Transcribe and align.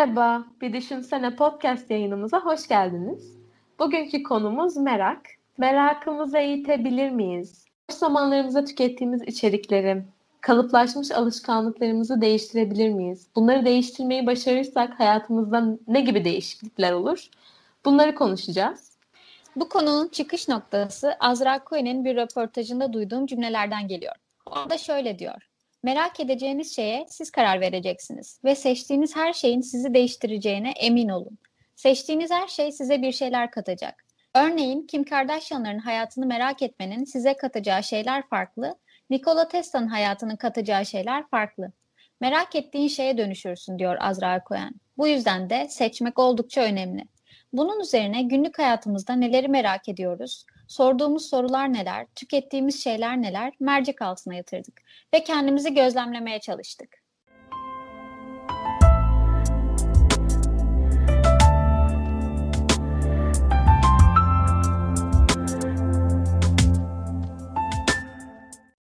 Merhaba, 0.00 0.44
Bir 0.60 0.72
Düşünsene 0.72 1.36
podcast 1.36 1.90
yayınımıza 1.90 2.40
hoş 2.40 2.68
geldiniz. 2.68 3.36
Bugünkü 3.78 4.22
konumuz 4.22 4.76
merak. 4.76 5.20
Merakımızı 5.58 6.38
eğitebilir 6.38 7.10
miyiz? 7.10 7.64
Boş 7.90 7.96
zamanlarımızda 7.96 8.64
tükettiğimiz 8.64 9.22
içerikleri, 9.22 10.02
kalıplaşmış 10.40 11.10
alışkanlıklarımızı 11.10 12.20
değiştirebilir 12.20 12.90
miyiz? 12.90 13.26
Bunları 13.36 13.64
değiştirmeyi 13.64 14.26
başarırsak 14.26 15.00
hayatımızda 15.00 15.78
ne 15.86 16.00
gibi 16.00 16.24
değişiklikler 16.24 16.92
olur? 16.92 17.28
Bunları 17.84 18.14
konuşacağız. 18.14 18.92
Bu 19.56 19.68
konunun 19.68 20.08
çıkış 20.08 20.48
noktası 20.48 21.16
Azra 21.20 21.60
Cohen'in 21.66 22.04
bir 22.04 22.16
röportajında 22.16 22.92
duyduğum 22.92 23.26
cümlelerden 23.26 23.88
geliyor. 23.88 24.14
Orada 24.46 24.78
şöyle 24.78 25.18
diyor. 25.18 25.49
Merak 25.82 26.20
edeceğiniz 26.20 26.76
şeye 26.76 27.06
siz 27.08 27.30
karar 27.30 27.60
vereceksiniz 27.60 28.40
ve 28.44 28.54
seçtiğiniz 28.54 29.16
her 29.16 29.32
şeyin 29.32 29.60
sizi 29.60 29.94
değiştireceğine 29.94 30.70
emin 30.70 31.08
olun. 31.08 31.38
Seçtiğiniz 31.76 32.30
her 32.30 32.48
şey 32.48 32.72
size 32.72 33.02
bir 33.02 33.12
şeyler 33.12 33.50
katacak. 33.50 34.04
Örneğin 34.34 34.86
Kim 34.86 35.04
Kardashian'ların 35.04 35.78
hayatını 35.78 36.26
merak 36.26 36.62
etmenin 36.62 37.04
size 37.04 37.36
katacağı 37.36 37.82
şeyler 37.82 38.28
farklı, 38.28 38.74
Nikola 39.10 39.48
Tesla'nın 39.48 39.88
hayatının 39.88 40.36
katacağı 40.36 40.86
şeyler 40.86 41.28
farklı. 41.28 41.72
Merak 42.20 42.54
ettiğin 42.54 42.88
şeye 42.88 43.18
dönüşürsün 43.18 43.78
diyor 43.78 43.96
Azra 44.00 44.42
Cohen. 44.48 44.74
Bu 44.98 45.08
yüzden 45.08 45.50
de 45.50 45.68
seçmek 45.68 46.18
oldukça 46.18 46.60
önemli. 46.60 47.04
Bunun 47.52 47.80
üzerine 47.80 48.22
günlük 48.22 48.58
hayatımızda 48.58 49.12
neleri 49.12 49.48
merak 49.48 49.88
ediyoruz, 49.88 50.44
sorduğumuz 50.70 51.28
sorular 51.28 51.72
neler, 51.72 52.06
tükettiğimiz 52.14 52.84
şeyler 52.84 53.22
neler 53.22 53.52
mercek 53.60 54.02
altına 54.02 54.34
yatırdık 54.34 54.82
ve 55.14 55.24
kendimizi 55.24 55.74
gözlemlemeye 55.74 56.40
çalıştık. 56.40 57.00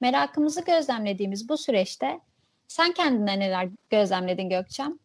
Merakımızı 0.02 0.62
gözlemlediğimiz 0.62 1.50
bu 1.50 1.58
süreçte 1.58 2.20
sen 2.68 2.92
kendine 2.92 3.40
neler 3.40 3.70
gözlemledin 3.90 4.50
Gökçem? 4.50 5.00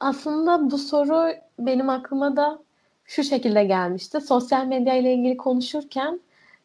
Aslında 0.00 0.70
bu 0.70 0.78
soru 0.78 1.32
benim 1.58 1.88
aklıma 1.88 2.36
da 2.36 2.67
şu 3.08 3.24
şekilde 3.24 3.64
gelmişti. 3.64 4.20
Sosyal 4.20 4.66
medya 4.66 4.94
ile 4.94 5.14
ilgili 5.14 5.36
konuşurken 5.36 6.20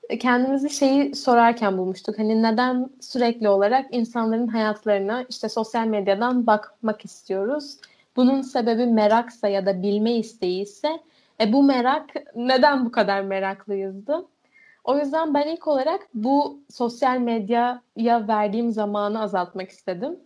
e, 0.10 0.20
kendimizi 0.20 0.70
şeyi 0.70 1.16
sorarken 1.16 1.78
bulmuştuk. 1.78 2.20
Hani 2.20 2.44
neden 2.44 2.90
sürekli 3.02 3.50
olarak 3.50 3.86
insanların 3.92 4.48
hayatlarına 4.48 5.26
işte 5.30 5.50
sosyal 5.50 5.88
medyadan 5.88 6.48
bakmak 6.48 7.06
istiyoruz? 7.06 7.78
Bunun 8.16 8.42
sebebi 8.42 8.86
meraksa 8.86 9.48
ya 9.48 9.66
da 9.66 9.84
bilme 9.84 10.14
isteği 10.14 10.62
ise 10.62 11.00
e, 11.42 11.54
bu 11.54 11.64
merak 11.64 12.10
neden 12.36 12.86
bu 12.86 12.92
kadar 12.92 13.22
meraklıyızdı? 13.22 14.26
O 14.84 14.98
yüzden 14.98 15.34
ben 15.34 15.48
ilk 15.48 15.68
olarak 15.68 16.08
bu 16.14 16.60
sosyal 16.70 17.18
medyaya 17.18 18.28
verdiğim 18.28 18.72
zamanı 18.72 19.22
azaltmak 19.22 19.70
istedim 19.70 20.20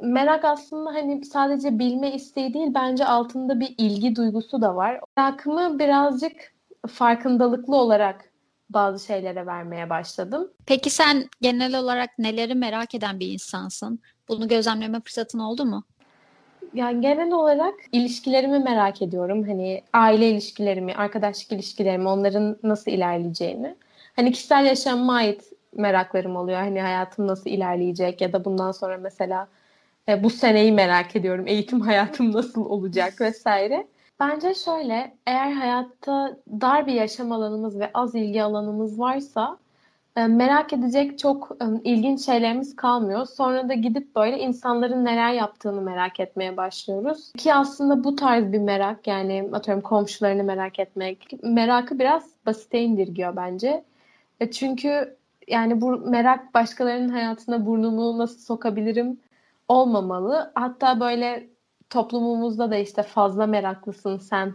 merak 0.00 0.44
aslında 0.44 0.90
hani 0.94 1.24
sadece 1.24 1.78
bilme 1.78 2.12
isteği 2.14 2.54
değil 2.54 2.68
bence 2.74 3.06
altında 3.06 3.60
bir 3.60 3.74
ilgi 3.78 4.16
duygusu 4.16 4.62
da 4.62 4.76
var. 4.76 5.00
Merakımı 5.16 5.78
birazcık 5.78 6.52
farkındalıklı 6.88 7.76
olarak 7.76 8.24
bazı 8.70 9.06
şeylere 9.06 9.46
vermeye 9.46 9.90
başladım. 9.90 10.50
Peki 10.66 10.90
sen 10.90 11.28
genel 11.40 11.78
olarak 11.78 12.18
neleri 12.18 12.54
merak 12.54 12.94
eden 12.94 13.20
bir 13.20 13.32
insansın? 13.32 13.98
Bunu 14.28 14.48
gözlemleme 14.48 15.00
fırsatın 15.00 15.38
oldu 15.38 15.64
mu? 15.64 15.84
Yani 16.74 17.00
genel 17.00 17.32
olarak 17.32 17.74
ilişkilerimi 17.92 18.58
merak 18.58 19.02
ediyorum. 19.02 19.44
Hani 19.48 19.82
aile 19.92 20.30
ilişkilerimi, 20.30 20.94
arkadaşlık 20.94 21.52
ilişkilerimi, 21.52 22.08
onların 22.08 22.56
nasıl 22.62 22.90
ilerleyeceğini. 22.90 23.76
Hani 24.16 24.32
kişisel 24.32 24.64
yaşamıma 24.64 25.14
ait 25.14 25.52
meraklarım 25.72 26.36
oluyor. 26.36 26.58
Hani 26.58 26.80
hayatım 26.80 27.26
nasıl 27.26 27.50
ilerleyecek 27.50 28.20
ya 28.20 28.32
da 28.32 28.44
bundan 28.44 28.72
sonra 28.72 28.98
mesela 28.98 29.48
e, 30.08 30.24
bu 30.24 30.30
seneyi 30.30 30.72
merak 30.72 31.16
ediyorum. 31.16 31.46
Eğitim 31.46 31.80
hayatım 31.80 32.32
nasıl 32.32 32.64
olacak 32.66 33.20
vesaire. 33.20 33.86
Bence 34.20 34.54
şöyle, 34.54 35.16
eğer 35.26 35.52
hayatta 35.52 36.36
dar 36.48 36.86
bir 36.86 36.92
yaşam 36.92 37.32
alanımız 37.32 37.78
ve 37.78 37.90
az 37.94 38.14
ilgi 38.14 38.42
alanımız 38.42 38.98
varsa 38.98 39.58
e, 40.16 40.26
merak 40.26 40.72
edecek 40.72 41.18
çok 41.18 41.56
e, 41.60 41.64
ilginç 41.84 42.24
şeylerimiz 42.24 42.76
kalmıyor. 42.76 43.26
Sonra 43.26 43.68
da 43.68 43.74
gidip 43.74 44.16
böyle 44.16 44.38
insanların 44.38 45.04
neler 45.04 45.32
yaptığını 45.32 45.82
merak 45.82 46.20
etmeye 46.20 46.56
başlıyoruz. 46.56 47.32
Ki 47.32 47.54
aslında 47.54 48.04
bu 48.04 48.16
tarz 48.16 48.52
bir 48.52 48.58
merak 48.58 49.06
yani 49.06 49.48
atıyorum 49.52 49.82
komşularını 49.82 50.44
merak 50.44 50.78
etmek 50.78 51.42
merakı 51.42 51.98
biraz 51.98 52.30
basite 52.46 52.80
indirgiyor 52.80 53.36
bence. 53.36 53.84
E, 54.40 54.50
çünkü 54.50 55.16
yani 55.48 55.80
bu 55.80 55.90
merak 55.90 56.54
başkalarının 56.54 57.08
hayatına 57.08 57.66
burnumu 57.66 58.18
nasıl 58.18 58.38
sokabilirim 58.38 59.18
olmamalı. 59.68 60.52
Hatta 60.54 61.00
böyle 61.00 61.46
toplumumuzda 61.90 62.70
da 62.70 62.76
işte 62.76 63.02
fazla 63.02 63.46
meraklısın 63.46 64.18
sen 64.18 64.54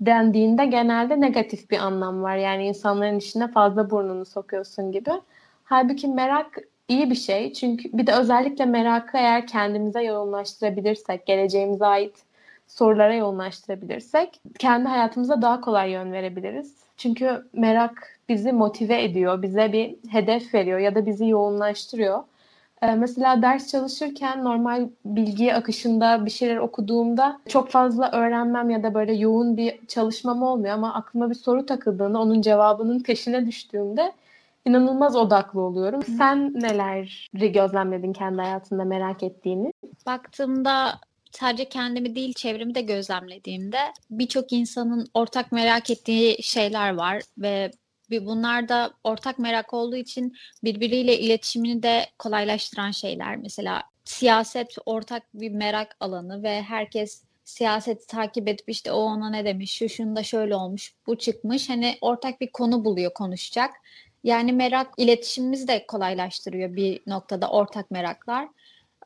dendiğinde 0.00 0.66
genelde 0.66 1.20
negatif 1.20 1.70
bir 1.70 1.78
anlam 1.78 2.22
var. 2.22 2.36
Yani 2.36 2.66
insanların 2.66 3.18
işine 3.18 3.48
fazla 3.48 3.90
burnunu 3.90 4.24
sokuyorsun 4.24 4.92
gibi. 4.92 5.10
Halbuki 5.64 6.08
merak 6.08 6.58
iyi 6.88 7.10
bir 7.10 7.14
şey. 7.14 7.52
Çünkü 7.52 7.90
bir 7.92 8.06
de 8.06 8.14
özellikle 8.14 8.64
merakı 8.66 9.16
eğer 9.16 9.46
kendimize 9.46 10.02
yoğunlaştırabilirsek, 10.02 11.26
geleceğimize 11.26 11.86
ait 11.86 12.14
sorulara 12.68 13.14
yoğunlaştırabilirsek 13.14 14.40
kendi 14.58 14.88
hayatımıza 14.88 15.42
daha 15.42 15.60
kolay 15.60 15.90
yön 15.90 16.12
verebiliriz. 16.12 16.74
Çünkü 16.96 17.46
merak 17.52 18.18
bizi 18.28 18.52
motive 18.52 19.04
ediyor, 19.04 19.42
bize 19.42 19.72
bir 19.72 19.96
hedef 20.10 20.54
veriyor 20.54 20.78
ya 20.78 20.94
da 20.94 21.06
bizi 21.06 21.28
yoğunlaştırıyor. 21.28 22.24
Ee, 22.82 22.94
mesela 22.94 23.42
ders 23.42 23.68
çalışırken 23.68 24.44
normal 24.44 24.88
bilgi 25.04 25.54
akışında 25.54 26.26
bir 26.26 26.30
şeyler 26.30 26.56
okuduğumda 26.56 27.40
çok 27.48 27.70
fazla 27.70 28.10
öğrenmem 28.10 28.70
ya 28.70 28.82
da 28.82 28.94
böyle 28.94 29.14
yoğun 29.14 29.56
bir 29.56 29.86
çalışmam 29.86 30.42
olmuyor 30.42 30.74
ama 30.74 30.94
aklıma 30.94 31.30
bir 31.30 31.34
soru 31.34 31.66
takıldığında 31.66 32.18
onun 32.18 32.42
cevabının 32.42 33.00
peşine 33.00 33.46
düştüğümde 33.46 34.12
inanılmaz 34.64 35.16
odaklı 35.16 35.60
oluyorum. 35.60 36.02
Sen 36.02 36.54
neleri 36.54 37.52
gözlemledin 37.52 38.12
kendi 38.12 38.42
hayatında 38.42 38.84
merak 38.84 39.22
ettiğini? 39.22 39.72
Baktığımda 40.06 40.98
sadece 41.30 41.64
kendimi 41.64 42.14
değil 42.14 42.32
çevremi 42.32 42.74
de 42.74 42.80
gözlemlediğimde 42.80 43.78
birçok 44.10 44.52
insanın 44.52 45.06
ortak 45.14 45.52
merak 45.52 45.90
ettiği 45.90 46.42
şeyler 46.42 46.94
var 46.94 47.22
ve 47.38 47.70
bunlar 48.26 48.68
da 48.68 48.90
ortak 49.04 49.38
merak 49.38 49.74
olduğu 49.74 49.96
için 49.96 50.36
birbiriyle 50.64 51.18
iletişimini 51.18 51.82
de 51.82 52.06
kolaylaştıran 52.18 52.90
şeyler. 52.90 53.36
Mesela 53.36 53.82
siyaset 54.04 54.76
ortak 54.86 55.22
bir 55.34 55.50
merak 55.50 55.96
alanı 56.00 56.42
ve 56.42 56.62
herkes 56.62 57.22
siyaseti 57.44 58.06
takip 58.06 58.48
edip 58.48 58.68
işte 58.68 58.92
o 58.92 58.98
ona 58.98 59.30
ne 59.30 59.44
demiş, 59.44 59.72
şu 59.72 59.88
şunda 59.88 60.22
şöyle 60.22 60.56
olmuş, 60.56 60.94
bu 61.06 61.18
çıkmış. 61.18 61.68
Hani 61.68 61.98
ortak 62.00 62.40
bir 62.40 62.52
konu 62.52 62.84
buluyor 62.84 63.14
konuşacak. 63.14 63.70
Yani 64.24 64.52
merak 64.52 64.94
iletişimimizi 64.96 65.68
de 65.68 65.86
kolaylaştırıyor 65.86 66.76
bir 66.76 67.00
noktada 67.06 67.50
ortak 67.50 67.90
meraklar. 67.90 68.48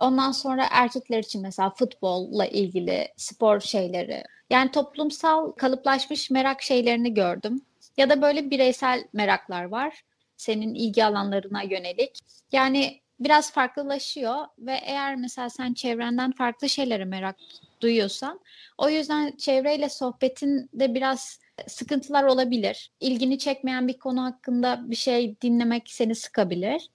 Ondan 0.00 0.32
sonra 0.32 0.66
erkekler 0.70 1.18
için 1.18 1.42
mesela 1.42 1.70
futbolla 1.70 2.46
ilgili 2.46 3.08
spor 3.16 3.60
şeyleri. 3.60 4.24
Yani 4.50 4.70
toplumsal 4.70 5.52
kalıplaşmış 5.52 6.30
merak 6.30 6.62
şeylerini 6.62 7.14
gördüm. 7.14 7.60
Ya 7.96 8.10
da 8.10 8.22
böyle 8.22 8.50
bireysel 8.50 9.04
meraklar 9.12 9.64
var 9.64 10.02
senin 10.36 10.74
ilgi 10.74 11.04
alanlarına 11.04 11.62
yönelik. 11.62 12.18
Yani 12.52 13.00
biraz 13.20 13.52
farklılaşıyor 13.52 14.46
ve 14.58 14.80
eğer 14.84 15.16
mesela 15.16 15.50
sen 15.50 15.74
çevrenden 15.74 16.32
farklı 16.32 16.68
şeylere 16.68 17.04
merak 17.04 17.36
duyuyorsan 17.80 18.40
o 18.78 18.88
yüzden 18.88 19.36
çevreyle 19.36 19.88
sohbetin 19.88 20.70
de 20.72 20.94
biraz 20.94 21.40
sıkıntılar 21.66 22.24
olabilir. 22.24 22.92
İlgini 23.00 23.38
çekmeyen 23.38 23.88
bir 23.88 23.98
konu 23.98 24.24
hakkında 24.24 24.90
bir 24.90 24.96
şey 24.96 25.40
dinlemek 25.40 25.90
seni 25.90 26.14
sıkabilir. 26.14 26.90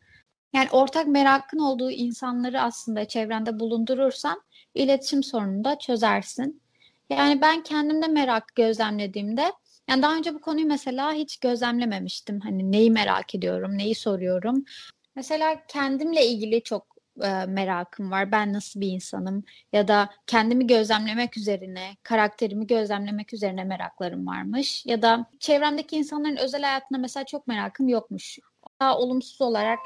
Yani 0.53 0.69
ortak 0.71 1.07
merakın 1.07 1.59
olduğu 1.59 1.91
insanları 1.91 2.61
aslında 2.61 3.05
çevrende 3.05 3.59
bulundurursan 3.59 4.41
iletişim 4.75 5.23
sorununu 5.23 5.63
da 5.63 5.79
çözersin. 5.79 6.61
Yani 7.09 7.41
ben 7.41 7.63
kendimde 7.63 8.07
merak 8.07 8.55
gözlemlediğimde 8.55 9.51
yani 9.89 10.01
daha 10.01 10.15
önce 10.15 10.33
bu 10.33 10.41
konuyu 10.41 10.67
mesela 10.67 11.13
hiç 11.13 11.37
gözlemlememiştim. 11.37 12.39
Hani 12.39 12.71
neyi 12.71 12.91
merak 12.91 13.35
ediyorum, 13.35 13.77
neyi 13.77 13.95
soruyorum. 13.95 14.63
Mesela 15.15 15.65
kendimle 15.67 16.25
ilgili 16.25 16.63
çok 16.63 16.91
e, 17.23 17.45
merakım 17.45 18.11
var. 18.11 18.31
Ben 18.31 18.53
nasıl 18.53 18.81
bir 18.81 18.87
insanım 18.87 19.43
ya 19.73 19.87
da 19.87 20.09
kendimi 20.27 20.67
gözlemlemek 20.67 21.37
üzerine, 21.37 21.97
karakterimi 22.03 22.67
gözlemlemek 22.67 23.33
üzerine 23.33 23.63
meraklarım 23.63 24.27
varmış 24.27 24.85
ya 24.85 25.01
da 25.01 25.25
çevremdeki 25.39 25.95
insanların 25.95 26.35
özel 26.35 26.61
hayatına 26.63 26.97
mesela 26.97 27.25
çok 27.25 27.47
merakım 27.47 27.87
yokmuş. 27.87 28.39
Daha 28.79 28.97
olumsuz 28.97 29.41
olarak 29.41 29.79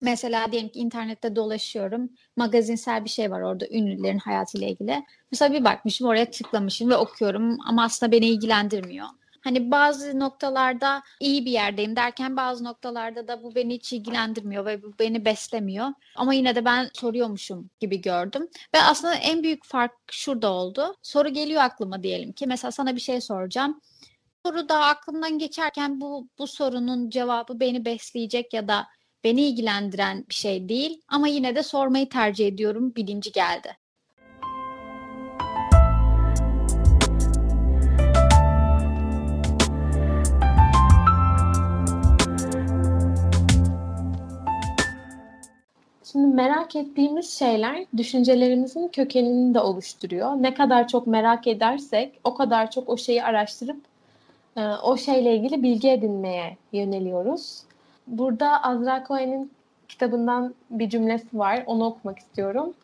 Mesela 0.00 0.52
diyelim 0.52 0.68
ki 0.68 0.78
internette 0.78 1.36
dolaşıyorum. 1.36 2.10
Magazinsel 2.36 3.04
bir 3.04 3.10
şey 3.10 3.30
var 3.30 3.40
orada 3.40 3.66
ünlülerin 3.68 4.18
hayatıyla 4.18 4.68
ilgili. 4.68 5.04
Mesela 5.32 5.54
bir 5.54 5.64
bakmışım 5.64 6.06
oraya 6.06 6.30
tıklamışım 6.30 6.90
ve 6.90 6.96
okuyorum 6.96 7.58
ama 7.66 7.84
aslında 7.84 8.12
beni 8.12 8.26
ilgilendirmiyor. 8.26 9.06
Hani 9.46 9.70
bazı 9.70 10.20
noktalarda 10.20 11.02
iyi 11.20 11.44
bir 11.44 11.50
yerdeyim 11.50 11.96
derken 11.96 12.36
bazı 12.36 12.64
noktalarda 12.64 13.28
da 13.28 13.42
bu 13.42 13.54
beni 13.54 13.74
hiç 13.74 13.92
ilgilendirmiyor 13.92 14.66
ve 14.66 14.82
bu 14.82 14.92
beni 14.98 15.24
beslemiyor. 15.24 15.88
Ama 16.16 16.34
yine 16.34 16.54
de 16.54 16.64
ben 16.64 16.90
soruyormuşum 16.94 17.70
gibi 17.80 18.00
gördüm. 18.00 18.48
Ve 18.74 18.82
aslında 18.82 19.14
en 19.14 19.42
büyük 19.42 19.64
fark 19.64 19.92
şurada 20.10 20.52
oldu. 20.52 20.96
Soru 21.02 21.28
geliyor 21.28 21.62
aklıma 21.62 22.02
diyelim 22.02 22.32
ki 22.32 22.46
mesela 22.46 22.70
sana 22.70 22.94
bir 22.94 23.00
şey 23.00 23.20
soracağım. 23.20 23.80
Soru 24.46 24.68
da 24.68 24.84
aklımdan 24.84 25.38
geçerken 25.38 26.00
bu 26.00 26.28
bu 26.38 26.46
sorunun 26.46 27.10
cevabı 27.10 27.60
beni 27.60 27.84
besleyecek 27.84 28.54
ya 28.54 28.68
da 28.68 28.86
beni 29.26 29.42
ilgilendiren 29.42 30.24
bir 30.28 30.34
şey 30.34 30.68
değil 30.68 31.00
ama 31.08 31.28
yine 31.28 31.56
de 31.56 31.62
sormayı 31.62 32.08
tercih 32.08 32.46
ediyorum 32.46 32.94
bilinci 32.96 33.32
geldi. 33.32 33.76
Şimdi 46.12 46.34
merak 46.34 46.76
ettiğimiz 46.76 47.38
şeyler 47.38 47.84
düşüncelerimizin 47.96 48.88
kökenini 48.88 49.54
de 49.54 49.60
oluşturuyor. 49.60 50.30
Ne 50.30 50.54
kadar 50.54 50.88
çok 50.88 51.06
merak 51.06 51.46
edersek 51.46 52.20
o 52.24 52.34
kadar 52.34 52.70
çok 52.70 52.88
o 52.88 52.96
şeyi 52.96 53.24
araştırıp 53.24 53.80
e, 54.56 54.60
o 54.60 54.96
şeyle 54.96 55.36
ilgili 55.36 55.62
bilgi 55.62 55.90
edinmeye 55.90 56.56
yöneliyoruz. 56.72 57.65
Burada 58.06 58.62
Azra 58.62 59.04
Cohen'in 59.08 59.50
kitabından 59.88 60.54
bir 60.70 60.90
cümlesi 60.90 61.38
var. 61.38 61.62
Onu 61.66 61.84
okumak 61.84 62.18
istiyorum. 62.18 62.74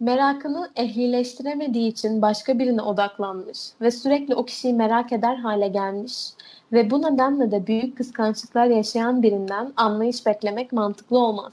Merakını 0.00 0.70
ehlileştiremediği 0.76 1.90
için 1.90 2.22
başka 2.22 2.58
birine 2.58 2.82
odaklanmış 2.82 3.58
ve 3.80 3.90
sürekli 3.90 4.34
o 4.34 4.44
kişiyi 4.44 4.74
merak 4.74 5.12
eder 5.12 5.36
hale 5.36 5.68
gelmiş 5.68 6.28
ve 6.72 6.90
bu 6.90 7.02
nedenle 7.02 7.50
de 7.50 7.66
büyük 7.66 7.96
kıskançlıklar 7.96 8.66
yaşayan 8.66 9.22
birinden 9.22 9.72
anlayış 9.76 10.26
beklemek 10.26 10.72
mantıklı 10.72 11.18
olmaz. 11.18 11.52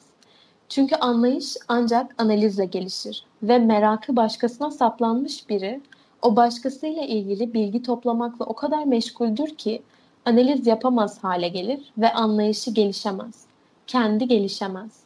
Çünkü 0.69 0.96
anlayış 0.96 1.57
ancak 1.68 2.16
analizle 2.18 2.66
gelişir 2.66 3.25
ve 3.44 3.60
merakı 3.60 4.16
başkasına 4.16 4.72
saplanmış 4.72 5.50
biri 5.50 5.81
o 6.22 6.36
başkasıyla 6.36 7.01
ilgili 7.01 7.54
bilgi 7.54 7.84
toplamakla 7.84 8.46
o 8.46 8.54
kadar 8.54 8.84
meşguldür 8.84 9.56
ki 9.56 9.81
analiz 10.25 10.68
yapamaz 10.68 11.24
hale 11.24 11.48
gelir 11.48 11.94
ve 11.98 12.14
anlayışı 12.14 12.72
gelişemez. 12.72 13.46
Kendi 13.88 14.28
gelişemez. 14.28 15.04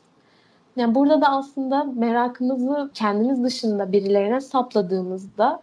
Yani 0.75 0.95
burada 0.95 1.21
da 1.21 1.27
aslında 1.27 1.83
merakımızı 1.83 2.91
kendimiz 2.93 3.43
dışında 3.43 3.91
birilerine 3.91 4.41
sapladığımızda 4.41 5.61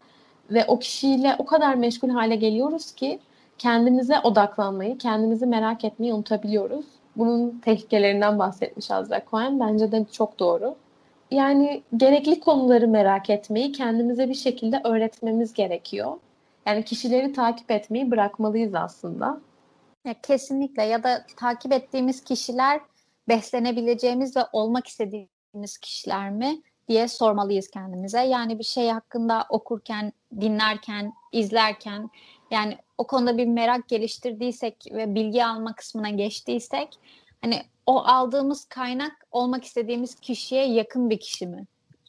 ve 0.50 0.64
o 0.68 0.78
kişiyle 0.78 1.36
o 1.38 1.44
kadar 1.44 1.74
meşgul 1.74 2.08
hale 2.08 2.36
geliyoruz 2.36 2.92
ki 2.92 3.18
kendimize 3.58 4.20
odaklanmayı, 4.20 4.98
kendimizi 4.98 5.46
merak 5.46 5.84
etmeyi 5.84 6.14
unutabiliyoruz. 6.14 6.84
Bunun 7.16 7.58
tehlikelerinden 7.64 8.38
bahsetmiş 8.38 8.90
Azra 8.90 9.22
Cohen. 9.30 9.60
Bence 9.60 9.92
de 9.92 10.04
çok 10.12 10.38
doğru. 10.38 10.74
Yani 11.30 11.82
gerekli 11.96 12.40
konuları 12.40 12.88
merak 12.88 13.30
etmeyi 13.30 13.72
kendimize 13.72 14.28
bir 14.28 14.34
şekilde 14.34 14.80
öğretmemiz 14.84 15.52
gerekiyor. 15.52 16.12
Yani 16.66 16.84
kişileri 16.84 17.32
takip 17.32 17.70
etmeyi 17.70 18.10
bırakmalıyız 18.10 18.74
aslında. 18.74 19.40
Ya 20.04 20.14
kesinlikle 20.22 20.82
ya 20.82 21.02
da 21.02 21.26
takip 21.36 21.72
ettiğimiz 21.72 22.24
kişiler 22.24 22.80
beslenebileceğimiz 23.28 24.36
ve 24.36 24.40
olmak 24.52 24.86
istediğimiz 24.86 25.78
kişiler 25.78 26.30
mi 26.30 26.62
diye 26.88 27.08
sormalıyız 27.08 27.70
kendimize. 27.70 28.20
Yani 28.20 28.58
bir 28.58 28.64
şey 28.64 28.90
hakkında 28.90 29.46
okurken, 29.48 30.12
dinlerken, 30.40 31.12
izlerken 31.32 32.10
yani 32.50 32.78
o 32.98 33.06
konuda 33.06 33.38
bir 33.38 33.46
merak 33.46 33.88
geliştirdiysek 33.88 34.86
ve 34.92 35.14
bilgi 35.14 35.44
alma 35.44 35.74
kısmına 35.74 36.10
geçtiysek 36.10 36.98
hani 37.42 37.62
o 37.86 37.98
aldığımız 37.98 38.64
kaynak 38.64 39.26
olmak 39.30 39.64
istediğimiz 39.64 40.14
kişiye 40.14 40.66
yakın 40.66 41.10
bir 41.10 41.20
kişi 41.20 41.46
mi? 41.46 41.66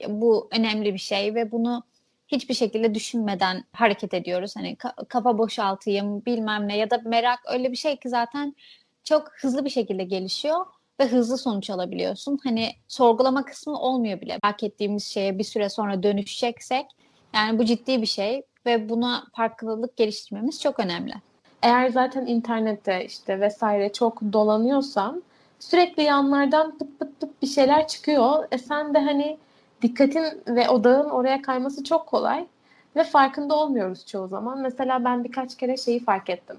Bu 0.08 0.50
önemli 0.51 0.94
bir 0.94 1.00
şey 1.00 1.36
ve 1.36 1.51
bunu 1.51 1.84
hiçbir 2.27 2.54
şekilde 2.54 2.95
düşünmeden 2.95 3.63
hareket 3.74 4.13
ediyoruz. 4.13 4.56
Hani 4.56 4.77
kafa 5.10 5.38
boşaltayım 5.38 6.25
bilmem 6.25 6.68
ne 6.68 6.77
ya 6.77 6.89
da 6.89 7.01
merak 7.06 7.39
öyle 7.54 7.72
bir 7.72 7.77
şey 7.77 7.95
ki 7.95 8.10
zaten 8.10 8.56
çok 9.04 9.31
hızlı 9.42 9.66
bir 9.66 9.69
şekilde 9.69 10.04
gelişiyor 10.04 10.66
ve 11.00 11.07
hızlı 11.07 11.38
sonuç 11.38 11.69
alabiliyorsun. 11.69 12.39
Hani 12.44 12.69
sorgulama 12.88 13.45
kısmı 13.45 13.80
olmuyor 13.80 14.22
bile. 14.22 14.39
Merak 14.44 14.63
ettiğimiz 14.63 15.04
şeye 15.06 15.39
bir 15.39 15.44
süre 15.44 15.69
sonra 15.69 16.04
dönüşeceksek 16.04 16.86
yani 17.33 17.60
bu 17.60 17.66
ciddi 17.66 18.01
bir 18.01 18.07
şey 18.07 18.44
ve 18.66 18.89
buna 18.89 19.24
farkındalık 19.36 19.98
geliştirmemiz 19.98 20.62
çok 20.62 20.80
önemli. 20.80 21.13
Eğer 21.62 21.89
zaten 21.89 22.25
internette 22.25 23.06
işte 23.06 23.39
vesaire 23.39 23.94
çok 23.94 24.22
dolanıyorsan 24.33 25.24
sürekli 25.60 26.04
yanlardan 26.04 26.77
pıt 26.77 27.00
pıt 27.00 27.19
pıt 27.19 27.42
bir 27.42 27.48
şeyler 27.48 27.88
çıkıyor. 27.88 28.48
E 28.51 28.57
sen 28.57 28.94
de 28.94 29.00
hani 29.00 29.38
dikkatin 29.81 30.25
ve 30.48 30.69
odağın 30.69 31.10
oraya 31.10 31.42
kayması 31.42 31.83
çok 31.83 32.07
kolay 32.07 32.45
ve 32.95 33.04
farkında 33.04 33.56
olmuyoruz 33.56 34.06
çoğu 34.06 34.27
zaman. 34.27 34.62
Mesela 34.62 35.06
ben 35.06 35.24
birkaç 35.24 35.57
kere 35.57 35.77
şeyi 35.77 36.04
fark 36.04 36.30
ettim. 36.30 36.57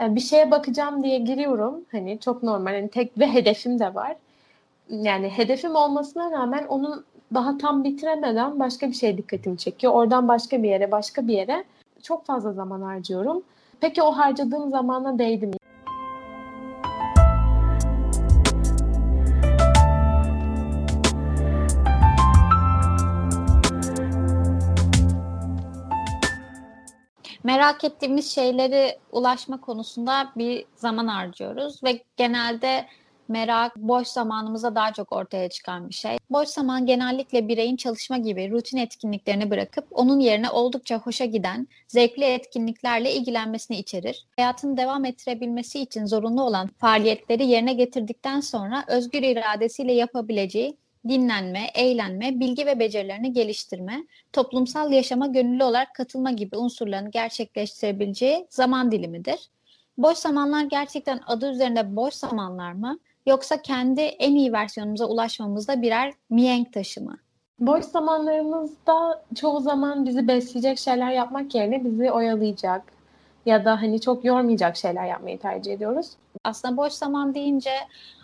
Yani 0.00 0.16
bir 0.16 0.20
şeye 0.20 0.50
bakacağım 0.50 1.02
diye 1.02 1.18
giriyorum. 1.18 1.80
Hani 1.92 2.18
çok 2.20 2.42
normal. 2.42 2.72
Hani 2.72 2.88
tek 2.88 3.18
bir 3.18 3.26
hedefim 3.26 3.78
de 3.78 3.94
var. 3.94 4.16
Yani 4.90 5.28
hedefim 5.28 5.74
olmasına 5.74 6.30
rağmen 6.30 6.66
onun 6.68 7.04
daha 7.34 7.58
tam 7.58 7.84
bitiremeden 7.84 8.60
başka 8.60 8.88
bir 8.88 8.94
şey 8.94 9.18
dikkatimi 9.18 9.58
çekiyor. 9.58 9.92
Oradan 9.92 10.28
başka 10.28 10.62
bir 10.62 10.68
yere, 10.68 10.90
başka 10.90 11.28
bir 11.28 11.32
yere 11.32 11.64
çok 12.02 12.26
fazla 12.26 12.52
zaman 12.52 12.82
harcıyorum. 12.82 13.42
Peki 13.80 14.02
o 14.02 14.10
harcadığım 14.12 14.70
zamana 14.70 15.18
değdi 15.18 15.46
mi? 15.46 15.56
Merak 27.48 27.84
ettiğimiz 27.84 28.34
şeyleri 28.34 28.98
ulaşma 29.12 29.60
konusunda 29.60 30.32
bir 30.36 30.64
zaman 30.76 31.06
harcıyoruz 31.06 31.84
ve 31.84 32.02
genelde 32.16 32.86
merak 33.28 33.76
boş 33.76 34.08
zamanımızda 34.08 34.74
daha 34.74 34.92
çok 34.92 35.12
ortaya 35.12 35.48
çıkan 35.48 35.88
bir 35.88 35.94
şey. 35.94 36.18
Boş 36.30 36.48
zaman 36.48 36.86
genellikle 36.86 37.48
bireyin 37.48 37.76
çalışma 37.76 38.18
gibi 38.18 38.50
rutin 38.50 38.76
etkinliklerini 38.76 39.50
bırakıp 39.50 39.84
onun 39.90 40.20
yerine 40.20 40.50
oldukça 40.50 40.98
hoşa 40.98 41.24
giden, 41.24 41.68
zevkli 41.88 42.24
etkinliklerle 42.24 43.12
ilgilenmesini 43.12 43.78
içerir. 43.78 44.26
Hayatını 44.36 44.76
devam 44.76 45.04
ettirebilmesi 45.04 45.80
için 45.80 46.06
zorunlu 46.06 46.42
olan 46.42 46.70
faaliyetleri 46.78 47.46
yerine 47.46 47.72
getirdikten 47.72 48.40
sonra 48.40 48.84
özgür 48.88 49.22
iradesiyle 49.22 49.92
yapabileceği 49.92 50.76
dinlenme, 51.08 51.66
eğlenme, 51.74 52.40
bilgi 52.40 52.66
ve 52.66 52.78
becerilerini 52.78 53.32
geliştirme, 53.32 54.04
toplumsal 54.32 54.92
yaşama 54.92 55.26
gönüllü 55.26 55.64
olarak 55.64 55.94
katılma 55.94 56.30
gibi 56.30 56.56
unsurlarını 56.56 57.10
gerçekleştirebileceği 57.10 58.46
zaman 58.50 58.92
dilimidir. 58.92 59.50
Boş 59.98 60.18
zamanlar 60.18 60.64
gerçekten 60.64 61.20
adı 61.26 61.50
üzerinde 61.50 61.96
boş 61.96 62.14
zamanlar 62.14 62.72
mı? 62.72 62.98
Yoksa 63.26 63.62
kendi 63.62 64.00
en 64.00 64.34
iyi 64.34 64.52
versiyonumuza 64.52 65.06
ulaşmamızda 65.06 65.82
birer 65.82 66.12
mihenk 66.30 66.72
taşı 66.72 67.04
mı? 67.04 67.18
Boş 67.60 67.84
zamanlarımızda 67.84 69.24
çoğu 69.34 69.60
zaman 69.60 70.06
bizi 70.06 70.28
besleyecek 70.28 70.78
şeyler 70.78 71.10
yapmak 71.10 71.54
yerine 71.54 71.84
bizi 71.84 72.10
oyalayacak 72.10 72.82
ya 73.46 73.64
da 73.64 73.82
hani 73.82 74.00
çok 74.00 74.24
yormayacak 74.24 74.76
şeyler 74.76 75.06
yapmayı 75.06 75.38
tercih 75.38 75.72
ediyoruz. 75.72 76.10
Aslında 76.44 76.76
boş 76.76 76.92
zaman 76.92 77.34
deyince 77.34 77.70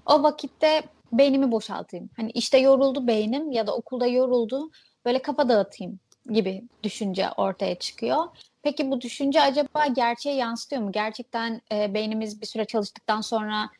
o 0.06 0.22
vakitte 0.22 0.82
beynimi 1.18 1.52
boşaltayım. 1.52 2.10
Hani 2.16 2.30
işte 2.30 2.58
yoruldu 2.58 3.06
beynim 3.06 3.52
ya 3.52 3.66
da 3.66 3.76
okulda 3.76 4.06
yoruldu 4.06 4.70
böyle 5.04 5.22
kafa 5.22 5.48
dağıtayım 5.48 6.00
gibi 6.30 6.62
düşünce 6.82 7.30
ortaya 7.36 7.74
çıkıyor. 7.74 8.24
Peki 8.62 8.90
bu 8.90 9.00
düşünce 9.00 9.42
acaba 9.42 9.86
gerçeğe 9.86 10.36
yansıtıyor 10.36 10.82
mu? 10.82 10.92
Gerçekten 10.92 11.62
e, 11.72 11.94
beynimiz 11.94 12.40
bir 12.40 12.46
süre 12.46 12.64
çalıştıktan 12.64 13.20
sonra 13.20 13.70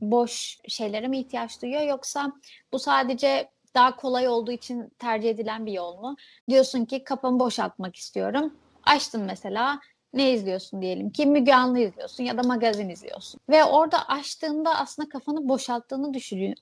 boş 0.00 0.58
şeylere 0.68 1.08
mi 1.08 1.18
ihtiyaç 1.18 1.62
duyuyor 1.62 1.82
yoksa 1.82 2.32
bu 2.72 2.78
sadece 2.78 3.50
daha 3.74 3.96
kolay 3.96 4.28
olduğu 4.28 4.52
için 4.52 4.92
tercih 4.98 5.30
edilen 5.30 5.66
bir 5.66 5.72
yol 5.72 5.96
mu? 6.00 6.16
Diyorsun 6.48 6.84
ki 6.84 7.04
kafamı 7.04 7.40
boşaltmak 7.40 7.96
istiyorum. 7.96 8.54
Açtın 8.82 9.22
mesela 9.22 9.80
ne 10.14 10.32
izliyorsun 10.32 10.82
diyelim 10.82 11.10
ki 11.10 11.26
Müge 11.26 11.54
Anlı 11.54 11.78
izliyorsun 11.78 12.24
ya 12.24 12.38
da 12.38 12.42
magazin 12.42 12.88
izliyorsun. 12.88 13.40
Ve 13.50 13.64
orada 13.64 14.08
açtığında 14.08 14.78
aslında 14.78 15.08
kafanı 15.08 15.48
boşalttığını 15.48 16.14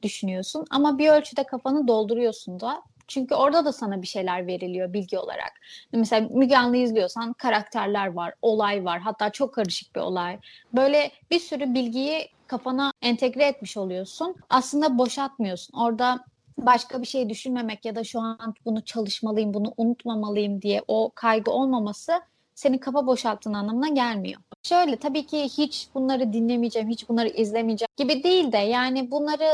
düşünüyorsun 0.02 0.64
ama 0.70 0.98
bir 0.98 1.08
ölçüde 1.08 1.44
kafanı 1.44 1.88
dolduruyorsun 1.88 2.60
da 2.60 2.82
Çünkü 3.08 3.34
orada 3.34 3.64
da 3.64 3.72
sana 3.72 4.02
bir 4.02 4.06
şeyler 4.06 4.46
veriliyor 4.46 4.92
bilgi 4.92 5.18
olarak. 5.18 5.52
Mesela 5.92 6.28
Müge 6.30 6.56
Anlı 6.56 6.76
izliyorsan 6.76 7.32
karakterler 7.32 8.12
var, 8.12 8.34
olay 8.42 8.84
var. 8.84 9.00
Hatta 9.00 9.30
çok 9.30 9.54
karışık 9.54 9.96
bir 9.96 10.00
olay. 10.00 10.38
Böyle 10.72 11.10
bir 11.30 11.38
sürü 11.38 11.74
bilgiyi 11.74 12.28
kafana 12.46 12.92
entegre 13.02 13.44
etmiş 13.44 13.76
oluyorsun. 13.76 14.36
Aslında 14.50 14.98
boşaltmıyorsun. 14.98 15.78
Orada 15.78 16.24
başka 16.58 17.02
bir 17.02 17.06
şey 17.06 17.28
düşünmemek 17.28 17.84
ya 17.84 17.96
da 17.96 18.04
şu 18.04 18.20
an 18.20 18.54
bunu 18.64 18.84
çalışmalıyım, 18.84 19.54
bunu 19.54 19.74
unutmamalıyım 19.76 20.62
diye 20.62 20.82
o 20.88 21.12
kaygı 21.14 21.50
olmaması 21.50 22.20
senin 22.54 22.78
kafa 22.78 23.06
boşalttığın 23.06 23.54
anlamına 23.54 23.88
gelmiyor. 23.88 24.40
Şöyle 24.62 24.96
tabii 24.96 25.26
ki 25.26 25.44
hiç 25.44 25.88
bunları 25.94 26.32
dinlemeyeceğim, 26.32 26.88
hiç 26.88 27.08
bunları 27.08 27.28
izlemeyeceğim 27.28 27.88
gibi 27.96 28.22
değil 28.24 28.52
de 28.52 28.58
yani 28.58 29.10
bunları 29.10 29.48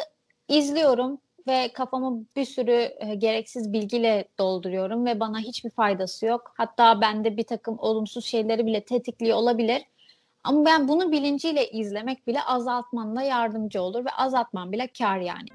izliyorum 0.48 1.18
ve 1.48 1.72
kafamı 1.72 2.24
bir 2.36 2.44
sürü 2.44 2.94
e, 2.98 3.14
gereksiz 3.14 3.72
bilgiyle 3.72 4.28
dolduruyorum 4.38 5.06
ve 5.06 5.20
bana 5.20 5.38
hiçbir 5.38 5.70
faydası 5.70 6.26
yok. 6.26 6.52
Hatta 6.56 7.00
bende 7.00 7.36
bir 7.36 7.44
takım 7.44 7.78
olumsuz 7.78 8.24
şeyleri 8.24 8.66
bile 8.66 8.84
tetikliyor 8.84 9.36
olabilir. 9.36 9.82
Ama 10.44 10.64
ben 10.64 10.88
bunu 10.88 11.12
bilinciyle 11.12 11.70
izlemek 11.70 12.26
bile 12.26 12.42
azaltmanla 12.42 13.22
yardımcı 13.22 13.82
olur 13.82 14.04
ve 14.04 14.10
azaltman 14.10 14.72
bile 14.72 14.88
kar 14.98 15.18
yani. 15.18 15.48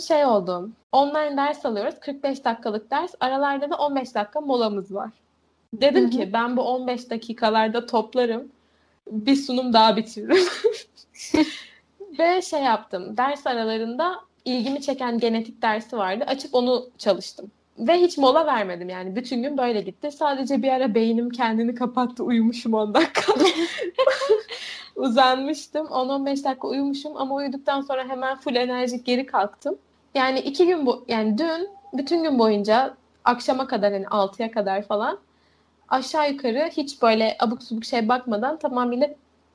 Şey 0.00 0.24
oldu. 0.24 0.70
Online 0.92 1.36
ders 1.36 1.66
alıyoruz. 1.66 1.94
45 2.00 2.44
dakikalık 2.44 2.90
ders. 2.90 3.14
Aralarda 3.20 3.70
da 3.70 3.76
15 3.76 4.14
dakika 4.14 4.40
molamız 4.40 4.94
var. 4.94 5.10
Dedim 5.74 6.02
Hı-hı. 6.02 6.10
ki 6.10 6.32
ben 6.32 6.56
bu 6.56 6.62
15 6.62 7.10
dakikalarda 7.10 7.86
toplarım. 7.86 8.48
Bir 9.10 9.36
sunum 9.36 9.72
daha 9.72 9.96
bitiririm. 9.96 10.44
Ve 12.18 12.42
şey 12.42 12.62
yaptım. 12.62 13.16
Ders 13.16 13.46
aralarında 13.46 14.20
ilgimi 14.44 14.80
çeken 14.82 15.18
genetik 15.18 15.62
dersi 15.62 15.96
vardı. 15.96 16.24
Açıp 16.26 16.54
onu 16.54 16.90
çalıştım. 16.98 17.50
Ve 17.78 18.00
hiç 18.00 18.18
mola 18.18 18.46
vermedim 18.46 18.88
yani. 18.88 19.16
Bütün 19.16 19.42
gün 19.42 19.58
böyle 19.58 19.80
gitti. 19.80 20.10
Sadece 20.10 20.62
bir 20.62 20.68
ara 20.68 20.94
beynim 20.94 21.30
kendini 21.30 21.74
kapattı. 21.74 22.24
Uyumuşum 22.24 22.74
10 22.74 22.94
dakika. 22.94 23.34
Uzanmıştım. 24.96 25.86
10-15 25.86 26.44
dakika 26.44 26.68
uyumuşum 26.68 27.16
ama 27.16 27.34
uyuduktan 27.34 27.80
sonra 27.80 28.08
hemen 28.08 28.36
full 28.36 28.54
enerjik 28.54 29.06
geri 29.06 29.26
kalktım. 29.26 29.78
Yani 30.14 30.40
iki 30.40 30.66
gün 30.66 30.86
bu 30.86 31.04
yani 31.08 31.38
dün 31.38 31.68
bütün 31.92 32.22
gün 32.22 32.38
boyunca 32.38 32.94
akşama 33.24 33.66
kadar 33.66 33.92
hani 33.92 34.04
6'ya 34.04 34.50
kadar 34.50 34.82
falan 34.82 35.18
aşağı 35.88 36.30
yukarı 36.30 36.70
hiç 36.76 37.02
böyle 37.02 37.36
abuk 37.40 37.62
subuk 37.62 37.84
şey 37.84 38.08
bakmadan 38.08 38.58
tamamıyla 38.58 39.08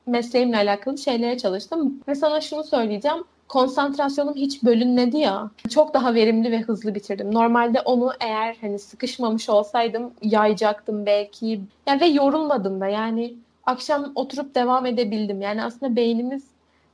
mesleğimle 0.06 0.58
alakalı 0.58 0.98
şeylere 0.98 1.38
çalıştım. 1.38 2.00
Ve 2.08 2.16
sana 2.16 2.42
şunu 2.42 2.64
söyleyeceğim. 2.64 3.18
Konsantrasyonum 3.48 4.36
hiç 4.36 4.64
bölünmedi 4.64 5.18
ya. 5.18 5.52
Çok 5.70 5.94
daha 5.94 6.14
verimli 6.14 6.52
ve 6.52 6.62
hızlı 6.62 6.96
bitirdim. 6.96 7.34
Normalde 7.34 7.82
onu 7.82 8.12
eğer 8.20 8.58
hani 8.62 8.80
sıkışmamış 8.80 9.50
olsaydım 9.50 10.14
yayacaktım 10.22 11.06
belki. 11.06 11.62
Yani 11.88 12.02
ve 12.02 12.06
yorulmadım 12.06 12.82
da 12.82 12.88
yani 12.88 13.34
akşam 13.66 14.12
oturup 14.16 14.56
devam 14.56 14.86
edebildim. 14.86 15.42
Yani 15.42 15.64
aslında 15.64 15.96
beynimiz 15.96 16.44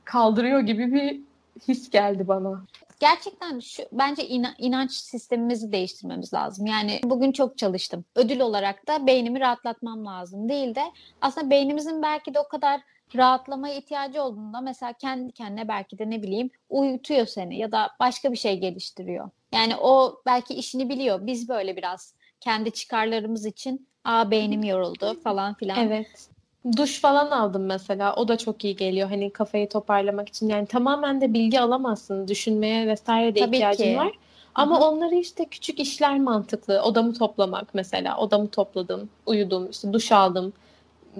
kaldırıyor 0.04 0.60
gibi 0.60 0.92
bir 0.92 1.20
his 1.68 1.90
geldi 1.90 2.28
bana. 2.28 2.60
Gerçekten 3.00 3.60
şu 3.60 3.82
bence 3.92 4.28
ina, 4.28 4.54
inanç 4.58 4.92
sistemimizi 4.92 5.72
değiştirmemiz 5.72 6.34
lazım. 6.34 6.66
Yani 6.66 7.00
bugün 7.04 7.32
çok 7.32 7.58
çalıştım. 7.58 8.04
Ödül 8.14 8.40
olarak 8.40 8.88
da 8.88 9.06
beynimi 9.06 9.40
rahatlatmam 9.40 10.06
lazım 10.06 10.48
değil 10.48 10.74
de 10.74 10.82
aslında 11.20 11.50
beynimizin 11.50 12.02
belki 12.02 12.34
de 12.34 12.40
o 12.40 12.48
kadar 12.48 12.80
rahatlamaya 13.16 13.74
ihtiyacı 13.74 14.22
olduğunda 14.22 14.60
mesela 14.60 14.92
kendi 14.92 15.32
kendine 15.32 15.68
belki 15.68 15.98
de 15.98 16.10
ne 16.10 16.22
bileyim 16.22 16.50
uyutuyor 16.68 17.26
seni 17.26 17.58
ya 17.58 17.72
da 17.72 17.90
başka 18.00 18.32
bir 18.32 18.36
şey 18.36 18.58
geliştiriyor. 18.58 19.30
Yani 19.54 19.76
o 19.76 20.22
belki 20.26 20.54
işini 20.54 20.88
biliyor. 20.88 21.26
Biz 21.26 21.48
böyle 21.48 21.76
biraz 21.76 22.14
kendi 22.40 22.70
çıkarlarımız 22.70 23.46
için 23.46 23.88
aa 24.04 24.30
beynim 24.30 24.64
yoruldu 24.64 25.20
falan 25.24 25.54
filan. 25.54 25.78
Evet. 25.78 26.30
Duş 26.76 27.00
falan 27.00 27.30
aldım 27.30 27.66
mesela. 27.66 28.14
O 28.14 28.28
da 28.28 28.38
çok 28.38 28.64
iyi 28.64 28.76
geliyor. 28.76 29.08
Hani 29.08 29.30
kafayı 29.30 29.68
toparlamak 29.68 30.28
için. 30.28 30.48
Yani 30.48 30.66
tamamen 30.66 31.20
de 31.20 31.32
bilgi 31.32 31.60
alamazsın. 31.60 32.28
Düşünmeye 32.28 32.86
vesaire 32.86 33.34
de 33.34 33.40
Tabii 33.40 33.56
ihtiyacın 33.56 33.84
ki. 33.84 33.96
var. 33.96 34.12
Ama 34.54 34.76
Hı-hı. 34.76 34.84
onları 34.84 35.14
işte 35.14 35.44
küçük 35.44 35.80
işler 35.80 36.18
mantıklı. 36.18 36.82
Odamı 36.82 37.14
toplamak 37.14 37.74
mesela. 37.74 38.16
Odamı 38.16 38.48
topladım, 38.48 39.10
uyudum, 39.26 39.70
işte 39.70 39.92
duş 39.92 40.12
aldım, 40.12 40.52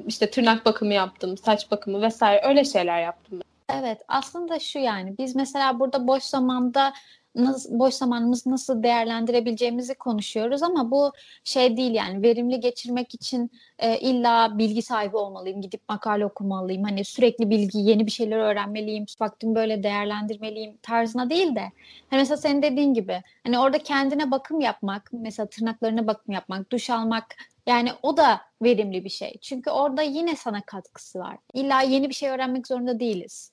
işte 0.07 0.31
tırnak 0.31 0.65
bakımı 0.67 0.95
yaptım, 0.95 1.39
saç 1.39 1.71
bakımı 1.71 2.03
vesaire 2.03 2.41
öyle 2.45 2.65
şeyler 2.65 3.03
yaptım. 3.03 3.41
Evet 3.73 4.03
aslında 4.09 4.59
şu 4.59 4.79
yani 4.79 5.15
biz 5.19 5.37
mesela 5.37 5.81
burada 5.81 6.07
boş 6.07 6.23
zamanda 6.23 6.93
nasıl, 7.35 7.79
boş 7.79 7.95
zamanımızı 7.95 8.51
nasıl 8.51 8.83
değerlendirebileceğimizi 8.83 9.95
konuşuyoruz 9.95 10.63
ama 10.63 10.91
bu 10.91 11.13
şey 11.45 11.77
değil 11.77 11.95
yani 11.95 12.23
verimli 12.23 12.61
geçirmek 12.61 13.15
için 13.15 13.51
e, 13.79 13.99
illa 13.99 14.59
bilgi 14.59 14.83
sahibi 14.83 15.17
olmalıyım, 15.17 15.61
gidip 15.61 15.81
makale 15.89 16.27
okumalıyım, 16.27 16.83
hani 16.83 17.05
sürekli 17.05 17.51
bilgi, 17.51 17.79
yeni 17.79 18.07
bir 18.07 18.11
şeyler 18.11 18.39
öğrenmeliyim, 18.39 19.07
vaktimi 19.21 19.55
böyle 19.55 19.83
değerlendirmeliyim 19.83 20.77
tarzına 20.83 21.31
değil 21.31 21.55
de 21.55 21.73
hani 22.11 22.21
mesela 22.21 22.37
senin 22.37 22.63
dediğin 22.63 22.95
gibi 22.95 23.23
hani 23.45 23.59
orada 23.59 23.79
kendine 23.79 24.31
bakım 24.31 24.61
yapmak, 24.61 25.11
mesela 25.13 25.47
tırnaklarına 25.47 26.07
bakım 26.07 26.35
yapmak, 26.35 26.73
duş 26.73 26.91
almak 26.91 27.25
yani 27.67 27.91
o 28.03 28.17
da 28.17 28.41
verimli 28.63 29.05
bir 29.05 29.11
şey. 29.11 29.39
Çünkü 29.41 29.71
orada 29.71 30.03
yine 30.03 30.37
sana 30.37 30.63
katkısı 30.63 31.19
var. 31.19 31.37
İlla 31.55 31.83
yeni 31.83 32.09
bir 32.09 32.15
şey 32.15 32.31
öğrenmek 32.31 32.67
zorunda 32.67 33.01
değiliz. 33.01 33.53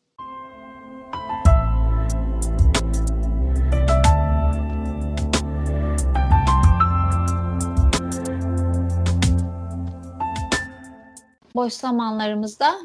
Boş 11.57 11.73
zamanlarımızda 11.73 12.79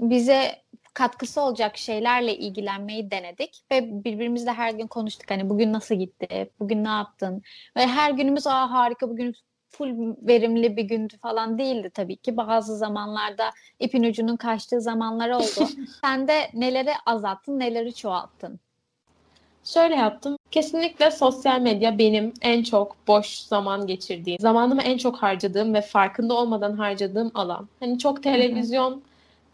bize 0.00 0.62
katkısı 0.94 1.40
olacak 1.40 1.76
şeylerle 1.76 2.36
ilgilenmeyi 2.36 3.10
denedik 3.10 3.62
ve 3.72 4.04
birbirimizle 4.04 4.52
her 4.52 4.74
gün 4.74 4.86
konuştuk. 4.86 5.30
Hani 5.30 5.50
bugün 5.50 5.72
nasıl 5.72 5.94
gitti, 5.94 6.50
bugün 6.60 6.84
ne 6.84 6.88
yaptın 6.88 7.42
ve 7.76 7.86
her 7.86 8.10
günümüz 8.10 8.46
aa 8.46 8.70
harika 8.70 9.10
bugün 9.10 9.34
full 9.68 10.16
verimli 10.22 10.76
bir 10.76 10.84
gündü 10.84 11.18
falan 11.22 11.58
değildi 11.58 11.90
tabii 11.94 12.16
ki. 12.16 12.36
Bazı 12.36 12.76
zamanlarda 12.76 13.50
ipin 13.80 14.02
ucunun 14.02 14.36
kaçtığı 14.36 14.80
zamanlar 14.80 15.30
oldu. 15.30 15.68
Sen 16.00 16.28
de 16.28 16.50
neleri 16.54 16.92
azalttın, 17.06 17.58
neleri 17.58 17.94
çoğalttın? 17.94 18.60
Şöyle 19.64 19.94
yaptım. 19.94 20.36
Kesinlikle 20.50 21.10
sosyal 21.10 21.60
medya 21.60 21.98
benim 21.98 22.32
en 22.42 22.62
çok 22.62 22.96
boş 23.08 23.26
zaman 23.38 23.86
geçirdiğim, 23.86 24.38
zamanımı 24.40 24.82
en 24.82 24.98
çok 24.98 25.16
harcadığım 25.16 25.74
ve 25.74 25.80
farkında 25.80 26.34
olmadan 26.34 26.72
harcadığım 26.72 27.30
alan. 27.34 27.68
Hani 27.80 27.98
çok 27.98 28.22
televizyon 28.22 29.02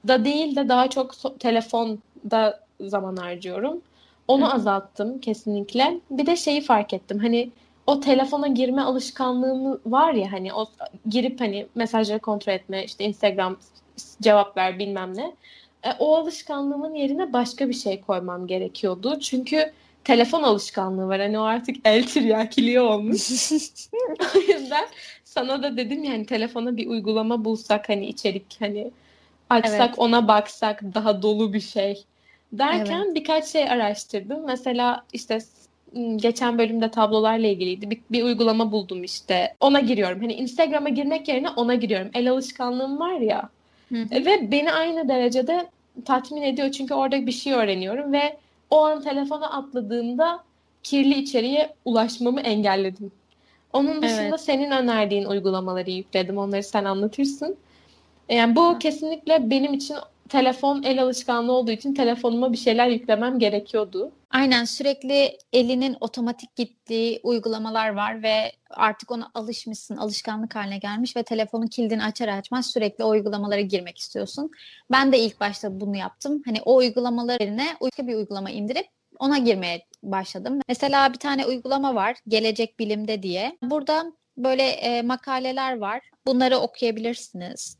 da 0.08 0.24
değil 0.24 0.56
de 0.56 0.68
daha 0.68 0.90
çok 0.90 1.12
so- 1.14 1.38
telefonda 1.38 2.60
zaman 2.80 3.16
harcıyorum. 3.16 3.80
Onu 4.28 4.44
Hı-hı. 4.44 4.54
azalttım 4.54 5.18
kesinlikle. 5.20 6.00
Bir 6.10 6.26
de 6.26 6.36
şeyi 6.36 6.60
fark 6.60 6.94
ettim. 6.94 7.18
Hani 7.18 7.50
o 7.86 8.00
telefona 8.00 8.46
girme 8.46 8.82
alışkanlığım 8.82 9.80
var 9.86 10.12
ya 10.12 10.32
hani 10.32 10.54
o 10.54 10.66
girip 11.08 11.40
hani 11.40 11.66
mesajları 11.74 12.18
kontrol 12.18 12.52
etme, 12.52 12.84
işte 12.84 13.04
Instagram 13.04 13.56
cevap 14.22 14.56
ver 14.56 14.78
bilmem 14.78 15.16
ne. 15.16 15.34
E, 15.82 15.92
o 15.98 16.16
alışkanlığımın 16.16 16.94
yerine 16.94 17.32
başka 17.32 17.68
bir 17.68 17.74
şey 17.74 18.00
koymam 18.00 18.46
gerekiyordu. 18.46 19.20
Çünkü 19.20 19.72
telefon 20.08 20.42
alışkanlığı 20.42 21.08
var. 21.08 21.20
Hani 21.20 21.38
o 21.38 21.42
artık 21.42 21.76
el 21.84 22.06
tiryakiliği 22.06 22.80
olmuş. 22.80 23.30
o 24.36 24.38
yüzden 24.38 24.86
sana 25.24 25.62
da 25.62 25.76
dedim 25.76 26.04
yani 26.04 26.26
telefona 26.26 26.76
bir 26.76 26.86
uygulama 26.86 27.44
bulsak 27.44 27.88
hani 27.88 28.06
içerik 28.06 28.56
hani 28.58 28.90
açsak 29.50 29.88
evet. 29.88 29.98
ona 29.98 30.28
baksak 30.28 30.82
daha 30.94 31.22
dolu 31.22 31.52
bir 31.52 31.60
şey 31.60 32.04
derken 32.52 33.02
evet. 33.06 33.14
birkaç 33.14 33.46
şey 33.46 33.70
araştırdım. 33.70 34.46
Mesela 34.46 35.04
işte 35.12 35.38
geçen 36.16 36.58
bölümde 36.58 36.90
tablolarla 36.90 37.46
ilgiliydi. 37.46 37.90
Bir, 37.90 38.00
bir 38.10 38.22
uygulama 38.22 38.72
buldum 38.72 39.04
işte. 39.04 39.54
Ona 39.60 39.80
giriyorum. 39.80 40.20
Hani 40.20 40.34
Instagram'a 40.34 40.88
girmek 40.88 41.28
yerine 41.28 41.50
ona 41.50 41.74
giriyorum. 41.74 42.10
El 42.14 42.30
alışkanlığım 42.30 43.00
var 43.00 43.20
ya. 43.20 43.48
Hı. 43.88 43.94
Ve 44.10 44.50
beni 44.50 44.72
aynı 44.72 45.08
derecede 45.08 45.66
tatmin 46.04 46.42
ediyor. 46.42 46.72
Çünkü 46.72 46.94
orada 46.94 47.26
bir 47.26 47.32
şey 47.32 47.52
öğreniyorum 47.52 48.12
ve 48.12 48.36
o 48.70 48.84
an 48.84 49.02
telefona 49.02 49.50
atladığımda 49.50 50.44
kirli 50.82 51.18
içeriğe 51.18 51.74
ulaşmamı 51.84 52.40
engelledim. 52.40 53.12
Onun 53.72 54.02
dışında 54.02 54.22
evet. 54.22 54.40
senin 54.40 54.70
önerdiğin 54.70 55.24
uygulamaları 55.24 55.90
yükledim. 55.90 56.38
Onları 56.38 56.62
sen 56.62 56.84
anlatırsın. 56.84 57.56
Yani 58.28 58.56
bu 58.56 58.78
kesinlikle 58.78 59.50
benim 59.50 59.74
için 59.74 59.96
telefon 60.28 60.82
el 60.82 61.02
alışkanlığı 61.02 61.52
olduğu 61.52 61.70
için 61.70 61.94
telefonuma 61.94 62.52
bir 62.52 62.56
şeyler 62.56 62.88
yüklemem 62.88 63.38
gerekiyordu. 63.38 64.12
Aynen 64.30 64.64
sürekli 64.64 65.38
elinin 65.52 65.96
otomatik 66.00 66.56
gittiği 66.56 67.20
uygulamalar 67.22 67.94
var 67.94 68.22
ve 68.22 68.52
artık 68.70 69.10
ona 69.10 69.30
alışmışsın, 69.34 69.96
alışkanlık 69.96 70.56
haline 70.56 70.78
gelmiş 70.78 71.16
ve 71.16 71.22
telefonun 71.22 71.66
kilidini 71.66 72.04
açar 72.04 72.28
açmaz 72.28 72.66
sürekli 72.66 73.04
o 73.04 73.08
uygulamalara 73.08 73.60
girmek 73.60 73.98
istiyorsun. 73.98 74.50
Ben 74.90 75.12
de 75.12 75.18
ilk 75.18 75.40
başta 75.40 75.80
bunu 75.80 75.96
yaptım. 75.96 76.42
Hani 76.44 76.58
o 76.64 76.76
uygulamalar 76.76 77.40
yerine 77.40 77.66
başka 77.80 78.06
bir 78.06 78.14
uygulama 78.14 78.50
indirip 78.50 78.86
ona 79.18 79.38
girmeye 79.38 79.86
başladım. 80.02 80.60
Mesela 80.68 81.12
bir 81.12 81.18
tane 81.18 81.46
uygulama 81.46 81.94
var, 81.94 82.16
Gelecek 82.28 82.78
Bilim'de 82.78 83.22
diye. 83.22 83.58
Burada 83.62 84.12
böyle 84.36 84.62
e, 84.62 85.02
makaleler 85.02 85.78
var. 85.78 86.10
Bunları 86.26 86.58
okuyabilirsiniz. 86.58 87.78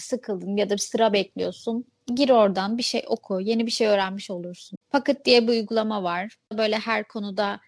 Sıkıldın 0.00 0.56
ya 0.56 0.70
da 0.70 0.74
bir 0.74 0.78
sıra 0.78 1.12
bekliyorsun. 1.12 1.84
Gir 2.14 2.30
oradan 2.30 2.78
bir 2.78 2.82
şey 2.82 3.04
oku, 3.08 3.40
yeni 3.40 3.66
bir 3.66 3.70
şey 3.70 3.86
öğrenmiş 3.86 4.30
olursun. 4.30 4.78
Pocket 4.90 5.24
diye 5.24 5.42
bir 5.42 5.48
uygulama 5.48 6.02
var. 6.02 6.36
Böyle 6.52 6.78
her 6.78 7.08
konuda 7.08 7.60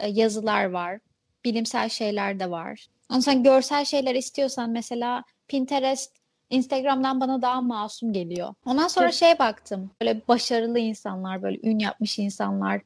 e, 0.00 0.08
yazılar 0.08 0.64
var. 0.64 0.98
Bilimsel 1.44 1.88
şeyler 1.88 2.40
de 2.40 2.50
var. 2.50 2.86
Ondan 3.10 3.20
sonra 3.20 3.36
görsel 3.36 3.84
şeyler 3.84 4.14
istiyorsan 4.14 4.70
mesela 4.70 5.24
Pinterest, 5.48 6.12
Instagram'dan 6.50 7.20
bana 7.20 7.42
daha 7.42 7.60
masum 7.60 8.12
geliyor. 8.12 8.54
Ondan 8.66 8.88
sonra 8.88 9.12
şey 9.12 9.38
baktım. 9.38 9.90
Böyle 10.00 10.20
başarılı 10.28 10.78
insanlar, 10.78 11.42
böyle 11.42 11.58
ün 11.62 11.78
yapmış 11.78 12.18
insanlar, 12.18 12.80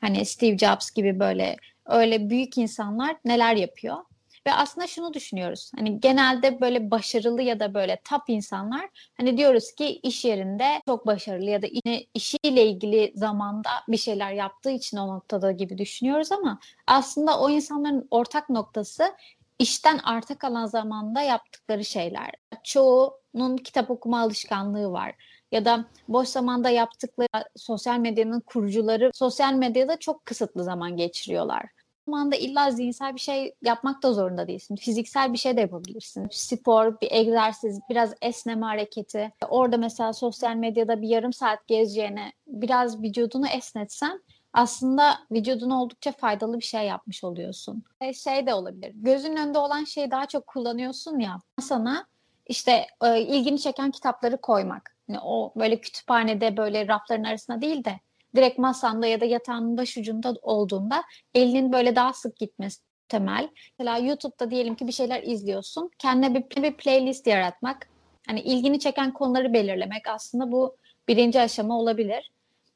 hani 0.00 0.24
Steve 0.24 0.58
Jobs 0.58 0.90
gibi 0.90 1.18
böyle 1.18 1.56
öyle 1.86 2.30
büyük 2.30 2.58
insanlar 2.58 3.16
neler 3.24 3.56
yapıyor? 3.56 3.96
Ve 4.46 4.52
aslında 4.52 4.86
şunu 4.86 5.14
düşünüyoruz. 5.14 5.70
Hani 5.76 6.00
genelde 6.00 6.60
böyle 6.60 6.90
başarılı 6.90 7.42
ya 7.42 7.60
da 7.60 7.74
böyle 7.74 8.00
top 8.04 8.22
insanlar 8.28 8.88
hani 9.16 9.36
diyoruz 9.36 9.72
ki 9.72 10.00
iş 10.02 10.24
yerinde 10.24 10.82
çok 10.86 11.06
başarılı 11.06 11.50
ya 11.50 11.62
da 11.62 11.66
işiyle 12.14 12.66
ilgili 12.66 13.12
zamanda 13.16 13.70
bir 13.88 13.96
şeyler 13.96 14.32
yaptığı 14.32 14.70
için 14.70 14.96
o 14.96 15.08
noktada 15.08 15.52
gibi 15.52 15.78
düşünüyoruz 15.78 16.32
ama 16.32 16.58
aslında 16.86 17.40
o 17.40 17.50
insanların 17.50 18.08
ortak 18.10 18.50
noktası 18.50 19.14
işten 19.58 19.98
arta 19.98 20.38
kalan 20.38 20.66
zamanda 20.66 21.22
yaptıkları 21.22 21.84
şeyler. 21.84 22.30
Çoğunun 22.64 23.56
kitap 23.56 23.90
okuma 23.90 24.20
alışkanlığı 24.20 24.92
var 24.92 25.14
ya 25.52 25.64
da 25.64 25.84
boş 26.08 26.28
zamanda 26.28 26.70
yaptıkları 26.70 27.44
sosyal 27.56 27.98
medyanın 27.98 28.40
kurucuları 28.40 29.10
sosyal 29.14 29.52
medyada 29.52 29.96
çok 29.96 30.26
kısıtlı 30.26 30.64
zaman 30.64 30.96
geçiriyorlar 30.96 31.81
zamanda 32.06 32.36
illa 32.36 32.70
zihinsel 32.70 33.14
bir 33.14 33.20
şey 33.20 33.54
yapmak 33.62 34.02
da 34.02 34.12
zorunda 34.12 34.48
değilsin. 34.48 34.76
Fiziksel 34.76 35.32
bir 35.32 35.38
şey 35.38 35.56
de 35.56 35.60
yapabilirsin. 35.60 36.28
Spor, 36.30 37.00
bir 37.00 37.08
egzersiz, 37.10 37.80
biraz 37.90 38.14
esneme 38.22 38.66
hareketi. 38.66 39.32
Orada 39.48 39.76
mesela 39.76 40.12
sosyal 40.12 40.56
medyada 40.56 41.02
bir 41.02 41.08
yarım 41.08 41.32
saat 41.32 41.66
gezeceğine 41.66 42.32
biraz 42.46 43.02
vücudunu 43.02 43.48
esnetsen 43.48 44.22
aslında 44.52 45.18
vücuduna 45.30 45.82
oldukça 45.82 46.12
faydalı 46.12 46.58
bir 46.58 46.64
şey 46.64 46.86
yapmış 46.86 47.24
oluyorsun. 47.24 47.84
E 48.00 48.14
şey 48.14 48.46
de 48.46 48.54
olabilir. 48.54 48.92
Gözün 48.94 49.36
önünde 49.36 49.58
olan 49.58 49.84
şeyi 49.84 50.10
daha 50.10 50.26
çok 50.26 50.46
kullanıyorsun 50.46 51.18
ya. 51.18 51.38
Sana 51.60 52.06
işte 52.46 52.86
e, 53.04 53.20
ilgini 53.20 53.60
çeken 53.60 53.90
kitapları 53.90 54.40
koymak. 54.40 54.96
Yani 55.08 55.20
o 55.24 55.52
böyle 55.56 55.80
kütüphanede 55.80 56.56
böyle 56.56 56.88
rafların 56.88 57.24
arasında 57.24 57.60
değil 57.60 57.84
de 57.84 58.00
direkt 58.36 58.58
masanda 58.58 59.06
ya 59.06 59.20
da 59.20 59.24
yatağının 59.24 59.76
başucunda 59.76 60.34
olduğunda 60.42 61.02
elinin 61.34 61.72
böyle 61.72 61.96
daha 61.96 62.12
sık 62.12 62.36
gitmesi 62.36 62.80
temel. 63.08 63.48
Mesela 63.78 63.98
YouTube'da 63.98 64.50
diyelim 64.50 64.74
ki 64.74 64.86
bir 64.86 64.92
şeyler 64.92 65.22
izliyorsun. 65.22 65.90
Kendine 65.98 66.34
bir, 66.34 66.62
bir 66.62 66.76
playlist 66.76 67.26
yaratmak. 67.26 67.88
Hani 68.26 68.40
ilgini 68.40 68.80
çeken 68.80 69.12
konuları 69.12 69.52
belirlemek 69.52 70.08
aslında 70.08 70.52
bu 70.52 70.76
birinci 71.08 71.40
aşama 71.40 71.78
olabilir. 71.78 72.32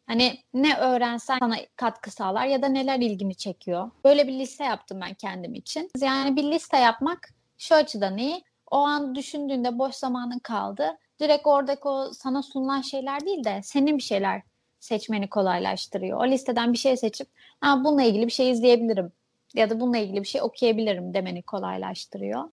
Hani 0.06 0.38
ne 0.54 0.76
öğrensen 0.76 1.38
sana 1.38 1.56
katkı 1.76 2.10
sağlar 2.10 2.46
ya 2.46 2.62
da 2.62 2.68
neler 2.68 2.98
ilgini 2.98 3.34
çekiyor. 3.34 3.90
Böyle 4.04 4.28
bir 4.28 4.32
liste 4.32 4.64
yaptım 4.64 5.00
ben 5.00 5.14
kendim 5.14 5.54
için. 5.54 5.90
Yani 6.00 6.36
bir 6.36 6.44
liste 6.44 6.76
yapmak 6.76 7.28
şu 7.58 7.74
açıdan 7.74 8.18
iyi. 8.18 8.44
O 8.70 8.76
an 8.76 9.14
düşündüğünde 9.14 9.78
boş 9.78 9.94
zamanın 9.94 10.38
kaldı. 10.38 10.98
Direkt 11.20 11.46
oradaki 11.46 11.88
o 11.88 12.12
sana 12.12 12.42
sunulan 12.42 12.80
şeyler 12.80 13.20
değil 13.20 13.44
de 13.44 13.60
senin 13.62 13.98
bir 13.98 14.02
şeyler 14.02 14.42
seçmeni 14.80 15.28
kolaylaştırıyor. 15.28 16.20
O 16.20 16.26
listeden 16.26 16.72
bir 16.72 16.78
şey 16.78 16.96
seçip 16.96 17.28
ha, 17.60 17.84
bununla 17.84 18.02
ilgili 18.02 18.26
bir 18.26 18.32
şey 18.32 18.50
izleyebilirim 18.50 19.12
ya 19.54 19.70
da 19.70 19.80
bununla 19.80 19.98
ilgili 19.98 20.22
bir 20.22 20.28
şey 20.28 20.42
okuyabilirim 20.42 21.14
demeni 21.14 21.42
kolaylaştırıyor. 21.42 22.44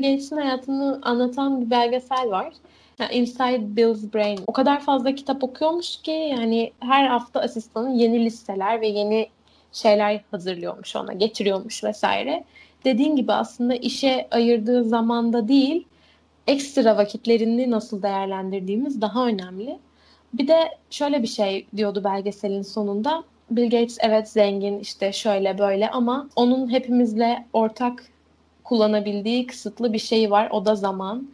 Gençin 0.00 0.36
hayatını 0.36 1.00
anlatan 1.02 1.60
bir 1.60 1.70
belgesel 1.70 2.30
var. 2.30 2.52
Inside 3.12 3.76
Bill's 3.76 4.14
Brain. 4.14 4.40
O 4.46 4.52
kadar 4.52 4.80
fazla 4.80 5.14
kitap 5.14 5.44
okuyormuş 5.44 5.96
ki 5.96 6.10
yani 6.10 6.72
her 6.80 7.06
hafta 7.06 7.40
asistanın 7.40 7.90
yeni 7.90 8.24
listeler 8.24 8.80
ve 8.80 8.88
yeni 8.88 9.28
şeyler 9.72 10.20
hazırlıyormuş 10.30 10.96
ona, 10.96 11.12
getiriyormuş 11.12 11.84
vesaire. 11.84 12.44
Dediğin 12.84 13.16
gibi 13.16 13.32
aslında 13.32 13.74
işe 13.74 14.28
ayırdığı 14.30 14.84
zamanda 14.84 15.48
değil, 15.48 15.86
ekstra 16.46 16.96
vakitlerini 16.96 17.70
nasıl 17.70 18.02
değerlendirdiğimiz 18.02 19.00
daha 19.00 19.26
önemli. 19.26 19.78
Bir 20.34 20.48
de 20.48 20.78
şöyle 20.90 21.22
bir 21.22 21.28
şey 21.28 21.66
diyordu 21.76 22.04
belgeselin 22.04 22.62
sonunda. 22.62 23.24
Bill 23.50 23.70
Gates 23.70 23.98
evet 24.00 24.28
zengin 24.28 24.78
işte 24.78 25.12
şöyle 25.12 25.58
böyle 25.58 25.90
ama 25.90 26.28
onun 26.36 26.70
hepimizle 26.72 27.46
ortak 27.52 28.06
kullanabildiği 28.64 29.46
kısıtlı 29.46 29.92
bir 29.92 29.98
şey 29.98 30.30
var. 30.30 30.48
O 30.50 30.66
da 30.66 30.74
zaman. 30.74 31.28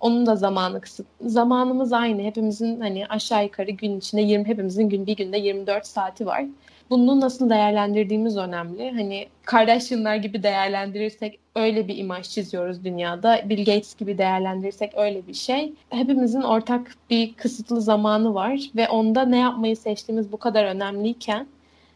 Onun 0.00 0.26
da 0.26 0.36
zamanı 0.36 0.80
kısıt. 0.80 1.06
Zamanımız 1.20 1.92
aynı. 1.92 2.22
Hepimizin 2.22 2.80
hani 2.80 3.06
aşağı 3.06 3.44
yukarı 3.44 3.70
gün 3.70 3.98
içinde 3.98 4.22
20 4.22 4.44
hepimizin 4.44 4.88
gün 4.88 5.06
bir 5.06 5.16
günde 5.16 5.38
24 5.38 5.86
saati 5.86 6.26
var 6.26 6.44
bunu 6.90 7.20
nasıl 7.20 7.50
değerlendirdiğimiz 7.50 8.36
önemli. 8.36 8.90
Hani 8.90 9.26
Kardashianlar 9.44 10.16
gibi 10.16 10.42
değerlendirirsek 10.42 11.38
öyle 11.56 11.88
bir 11.88 11.96
imaj 11.96 12.28
çiziyoruz 12.28 12.84
dünyada. 12.84 13.40
Bill 13.48 13.58
Gates 13.58 13.94
gibi 13.94 14.18
değerlendirirsek 14.18 14.92
öyle 14.96 15.26
bir 15.26 15.34
şey. 15.34 15.72
Hepimizin 15.90 16.42
ortak 16.42 16.96
bir 17.10 17.34
kısıtlı 17.34 17.80
zamanı 17.80 18.34
var 18.34 18.60
ve 18.76 18.88
onda 18.88 19.24
ne 19.24 19.38
yapmayı 19.38 19.76
seçtiğimiz 19.76 20.32
bu 20.32 20.36
kadar 20.36 20.64
önemliyken 20.64 21.46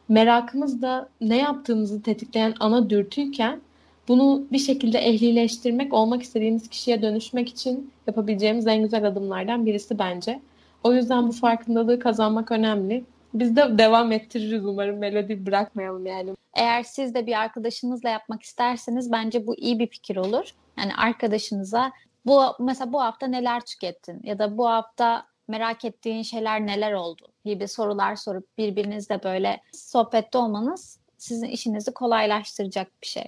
merakımız 0.09 0.83
da 0.83 1.09
ne 1.21 1.37
yaptığımızı 1.37 2.03
tetikleyen 2.03 2.55
ana 2.61 2.91
dürtüyken 2.91 3.61
bunu 4.09 4.43
bir 4.53 4.59
şekilde 4.59 4.99
ehlileştirmek, 4.99 5.93
olmak 5.93 6.23
istediğimiz 6.23 6.69
kişiye 6.69 7.03
dönüşmek 7.03 7.49
için 7.49 7.91
yapabileceğimiz 8.07 8.67
en 8.67 8.83
güzel 8.83 9.05
adımlardan 9.05 9.67
birisi 9.67 9.99
bence. 9.99 10.41
O 10.85 10.93
yüzden 10.93 11.29
bu 11.29 11.33
farkındalığı 11.33 11.99
kazanmak 11.99 12.53
önemli. 12.53 13.05
Biz 13.39 13.57
de 13.57 13.79
devam 13.79 14.13
ettiririz 14.13 14.65
umarım 14.65 14.99
melodi 14.99 15.47
bırakmayalım 15.47 16.07
yani. 16.07 16.31
Eğer 16.55 16.83
siz 16.83 17.15
de 17.15 17.27
bir 17.27 17.41
arkadaşınızla 17.41 18.09
yapmak 18.09 18.43
isterseniz 18.43 19.13
bence 19.13 19.47
bu 19.47 19.57
iyi 19.57 19.79
bir 19.79 19.87
fikir 19.87 20.17
olur. 20.17 20.51
Yani 20.79 20.95
arkadaşınıza 20.95 21.93
bu 22.27 22.43
mesela 22.61 22.93
bu 22.93 23.03
hafta 23.03 23.27
neler 23.27 23.61
tükettin 23.61 24.21
ya 24.25 24.39
da 24.39 24.59
bu 24.59 24.69
hafta 24.69 25.27
merak 25.49 25.85
ettiğin 25.85 26.23
şeyler 26.23 26.67
neler 26.67 26.93
oldu 26.93 27.29
gibi 27.45 27.69
sorular 27.69 28.17
sorup 28.17 28.59
birbirinizle 28.59 29.23
böyle 29.23 29.61
sohbette 29.73 30.39
olmanız 30.39 30.99
sizin 31.19 31.47
işinizi 31.47 31.93
kolaylaştıracak 31.93 32.89
bir 33.03 33.07
şey. 33.07 33.25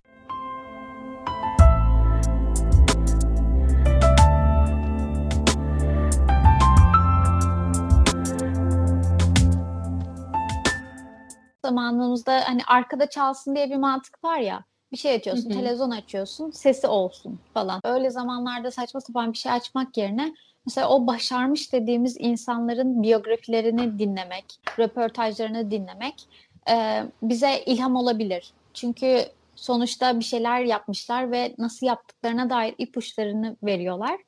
Zamanımızda 11.69 12.41
hani 12.45 12.61
arkada 12.67 13.11
çalsın 13.11 13.57
diye 13.57 13.71
bir 13.71 13.77
mantık 13.77 14.25
var 14.25 14.39
ya. 14.39 14.65
Bir 14.93 14.97
şey 14.97 15.15
açıyorsun, 15.15 15.51
televizyon 15.51 15.91
açıyorsun, 15.91 16.51
sesi 16.51 16.87
olsun 16.87 17.39
falan. 17.55 17.81
Öyle 17.85 18.11
zamanlarda 18.11 18.71
saçma 18.71 19.01
sapan 19.01 19.33
bir 19.33 19.39
şey 19.39 19.53
açmak 19.53 19.97
yerine 19.97 20.35
mesela 20.67 20.89
o 20.89 21.07
başarmış 21.07 21.73
dediğimiz 21.73 22.17
insanların 22.19 23.03
biyografilerini 23.03 23.99
dinlemek, 23.99 24.45
röportajlarını 24.79 25.71
dinlemek 25.71 26.29
e, 26.71 27.03
bize 27.23 27.63
ilham 27.67 27.97
olabilir. 27.97 28.53
Çünkü 28.75 29.25
sonuçta 29.55 30.19
bir 30.19 30.25
şeyler 30.25 30.61
yapmışlar 30.61 31.33
ve 31.33 31.55
nasıl 31.59 31.87
yaptıklarına 31.87 32.51
dair 32.51 32.75
ipuçlarını 32.79 33.57
veriyorlar. 33.63 34.21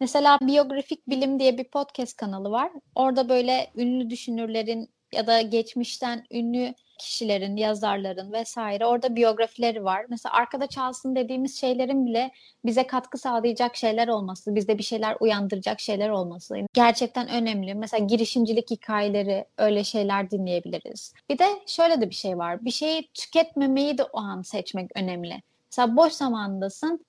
Mesela 0.00 0.38
Biyografik 0.42 1.08
Bilim 1.08 1.38
diye 1.38 1.58
bir 1.58 1.64
podcast 1.64 2.16
kanalı 2.16 2.50
var. 2.50 2.70
Orada 2.94 3.28
böyle 3.28 3.70
ünlü 3.76 4.10
düşünürlerin 4.10 4.88
ya 5.12 5.26
da 5.26 5.40
geçmişten 5.40 6.24
ünlü 6.30 6.74
kişilerin, 6.98 7.56
yazarların 7.56 8.32
vesaire 8.32 8.86
orada 8.86 9.16
biyografileri 9.16 9.84
var. 9.84 10.06
Mesela 10.08 10.32
arkada 10.32 10.66
çalsın 10.66 11.16
dediğimiz 11.16 11.60
şeylerin 11.60 12.06
bile 12.06 12.30
bize 12.64 12.86
katkı 12.86 13.18
sağlayacak 13.18 13.76
şeyler 13.76 14.08
olması, 14.08 14.54
bizde 14.54 14.78
bir 14.78 14.82
şeyler 14.82 15.16
uyandıracak 15.20 15.80
şeyler 15.80 16.08
olması 16.08 16.56
gerçekten 16.72 17.28
önemli. 17.28 17.74
Mesela 17.74 18.06
girişimcilik 18.06 18.70
hikayeleri 18.70 19.44
öyle 19.58 19.84
şeyler 19.84 20.30
dinleyebiliriz. 20.30 21.14
Bir 21.30 21.38
de 21.38 21.46
şöyle 21.66 22.00
de 22.00 22.10
bir 22.10 22.14
şey 22.14 22.38
var. 22.38 22.64
Bir 22.64 22.70
şeyi 22.70 23.08
tüketmemeyi 23.14 23.98
de 23.98 24.04
o 24.04 24.20
an 24.20 24.42
seçmek 24.42 24.90
önemli. 24.96 25.42
Mesela 25.70 25.96
boş 25.96 26.12
zamandasın 26.12 27.06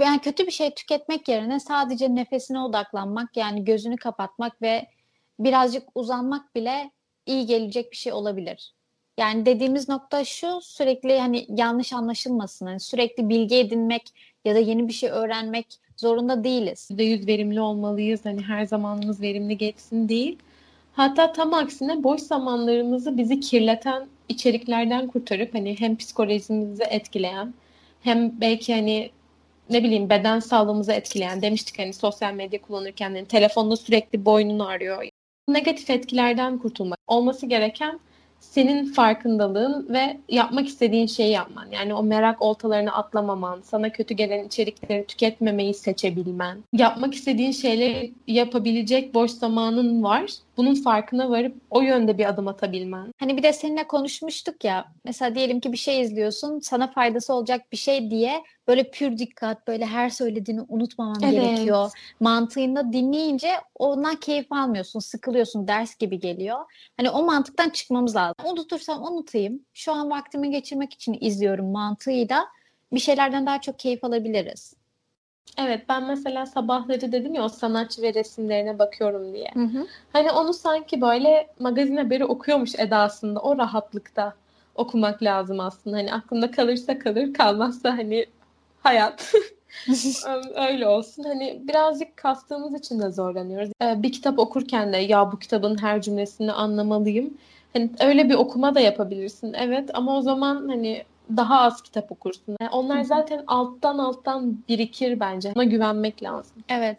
yani 0.00 0.20
kötü 0.20 0.46
bir 0.46 0.52
şey 0.52 0.74
tüketmek 0.74 1.28
yerine 1.28 1.60
sadece 1.60 2.14
nefesine 2.14 2.60
odaklanmak 2.60 3.36
yani 3.36 3.64
gözünü 3.64 3.96
kapatmak 3.96 4.62
ve 4.62 4.86
birazcık 5.38 5.88
uzanmak 5.94 6.54
bile 6.54 6.90
iyi 7.26 7.46
gelecek 7.46 7.92
bir 7.92 7.96
şey 7.96 8.12
olabilir. 8.12 8.74
Yani 9.18 9.46
dediğimiz 9.46 9.88
nokta 9.88 10.24
şu 10.24 10.60
sürekli 10.62 11.18
hani 11.18 11.46
yanlış 11.48 11.92
anlaşılmasın. 11.92 12.66
Yani 12.66 12.80
sürekli 12.80 13.28
bilgi 13.28 13.56
edinmek 13.56 14.02
ya 14.44 14.54
da 14.54 14.58
yeni 14.58 14.88
bir 14.88 14.92
şey 14.92 15.10
öğrenmek 15.10 15.66
zorunda 15.96 16.44
değiliz. 16.44 16.88
%100 16.90 17.26
verimli 17.26 17.60
olmalıyız. 17.60 18.24
Hani 18.24 18.42
her 18.42 18.64
zamanımız 18.64 19.22
verimli 19.22 19.58
geçsin 19.58 20.08
değil. 20.08 20.38
Hatta 20.92 21.32
tam 21.32 21.54
aksine 21.54 22.02
boş 22.04 22.20
zamanlarımızı 22.20 23.18
bizi 23.18 23.40
kirleten 23.40 24.08
içeriklerden 24.28 25.06
kurtarıp 25.08 25.54
hani 25.54 25.80
hem 25.80 25.96
psikolojimizi 25.96 26.82
etkileyen 26.82 27.54
hem 28.02 28.40
belki 28.40 28.74
hani 28.74 29.10
ne 29.70 29.82
bileyim 29.84 30.10
beden 30.10 30.40
sağlığımızı 30.40 30.92
etkileyen 30.92 31.42
demiştik 31.42 31.78
hani 31.78 31.92
sosyal 31.92 32.34
medya 32.34 32.62
kullanırken 32.62 33.10
hani 33.10 33.26
telefonda 33.26 33.76
sürekli 33.76 34.24
boynunu 34.24 34.66
arıyor. 34.66 35.08
Negatif 35.48 35.90
etkilerden 35.90 36.58
kurtulmak 36.58 36.98
olması 37.06 37.46
gereken 37.46 38.00
senin 38.42 38.92
farkındalığın 38.92 39.86
ve 39.88 40.16
yapmak 40.28 40.66
istediğin 40.66 41.06
şeyi 41.06 41.30
yapman. 41.30 41.66
Yani 41.70 41.94
o 41.94 42.02
merak 42.02 42.42
oltalarını 42.42 42.94
atlamaman, 42.94 43.60
sana 43.64 43.92
kötü 43.92 44.14
gelen 44.14 44.44
içerikleri 44.44 45.06
tüketmemeyi 45.06 45.74
seçebilmen. 45.74 46.64
Yapmak 46.72 47.14
istediğin 47.14 47.52
şeyleri 47.52 48.12
yapabilecek 48.26 49.14
boş 49.14 49.30
zamanın 49.30 50.02
var. 50.02 50.30
Bunun 50.56 50.74
farkına 50.74 51.30
varıp 51.30 51.56
o 51.70 51.80
yönde 51.80 52.18
bir 52.18 52.28
adım 52.28 52.48
atabilmen. 52.48 53.12
Hani 53.18 53.36
bir 53.36 53.42
de 53.42 53.52
seninle 53.52 53.86
konuşmuştuk 53.86 54.64
ya. 54.64 54.84
Mesela 55.04 55.34
diyelim 55.34 55.60
ki 55.60 55.72
bir 55.72 55.78
şey 55.78 56.00
izliyorsun. 56.00 56.58
Sana 56.58 56.86
faydası 56.86 57.34
olacak 57.34 57.72
bir 57.72 57.76
şey 57.76 58.10
diye 58.10 58.42
böyle 58.68 58.90
pür 58.90 59.18
dikkat 59.18 59.66
böyle 59.66 59.86
her 59.86 60.10
söylediğini 60.10 60.62
unutmaman 60.68 61.20
evet. 61.22 61.32
gerekiyor. 61.32 61.90
Mantığında 62.20 62.92
dinleyince 62.92 63.48
ondan 63.78 64.16
keyif 64.16 64.52
almıyorsun, 64.52 65.00
sıkılıyorsun, 65.00 65.68
ders 65.68 65.96
gibi 65.96 66.20
geliyor. 66.20 66.58
Hani 66.96 67.10
o 67.10 67.24
mantıktan 67.24 67.70
çıkmamız 67.70 68.16
lazım. 68.16 68.31
Unutursam 68.44 69.02
unutayım. 69.02 69.60
Şu 69.74 69.92
an 69.92 70.10
vaktimi 70.10 70.50
geçirmek 70.50 70.92
için 70.92 71.18
izliyorum 71.20 71.66
mantığıyla 71.66 72.48
bir 72.92 73.00
şeylerden 73.00 73.46
daha 73.46 73.60
çok 73.60 73.78
keyif 73.78 74.04
alabiliriz. 74.04 74.74
Evet 75.58 75.88
ben 75.88 76.06
mesela 76.06 76.46
sabahları 76.46 77.12
dedim 77.12 77.34
ya 77.34 77.44
o 77.44 77.48
sanatçı 77.48 78.02
ve 78.02 78.14
resimlerine 78.14 78.78
bakıyorum 78.78 79.34
diye. 79.34 79.50
Hı 79.54 79.64
hı. 79.64 79.86
Hani 80.12 80.30
onu 80.30 80.54
sanki 80.54 81.00
böyle 81.00 81.48
magazin 81.58 81.96
haberi 81.96 82.24
okuyormuş 82.24 82.74
edasında 82.78 83.40
o 83.40 83.58
rahatlıkta 83.58 84.34
okumak 84.74 85.22
lazım 85.22 85.60
aslında. 85.60 85.96
Hani 85.96 86.14
aklında 86.14 86.50
kalırsa 86.50 86.98
kalır 86.98 87.34
kalmazsa 87.34 87.90
hani 87.90 88.26
hayat. 88.82 89.32
Öyle 90.68 90.88
olsun. 90.88 91.22
Hani 91.22 91.62
birazcık 91.68 92.16
kastığımız 92.16 92.74
için 92.74 93.00
de 93.00 93.10
zorlanıyoruz. 93.10 93.70
Ee, 93.82 94.02
bir 94.02 94.12
kitap 94.12 94.38
okurken 94.38 94.92
de 94.92 94.96
ya 94.96 95.32
bu 95.32 95.38
kitabın 95.38 95.82
her 95.82 96.02
cümlesini 96.02 96.52
anlamalıyım. 96.52 97.34
Hani 97.72 97.90
öyle 98.00 98.28
bir 98.28 98.34
okuma 98.34 98.74
da 98.74 98.80
yapabilirsin. 98.80 99.52
Evet 99.52 99.90
ama 99.94 100.16
o 100.16 100.22
zaman 100.22 100.68
hani 100.68 101.04
daha 101.36 101.60
az 101.60 101.82
kitap 101.82 102.12
okursun. 102.12 102.56
Yani 102.60 102.70
onlar 102.70 103.02
zaten 103.02 103.44
alttan 103.46 103.98
alttan 103.98 104.64
birikir 104.68 105.20
bence. 105.20 105.52
Ona 105.56 105.64
güvenmek 105.64 106.22
lazım. 106.22 106.56
Evet. 106.68 106.98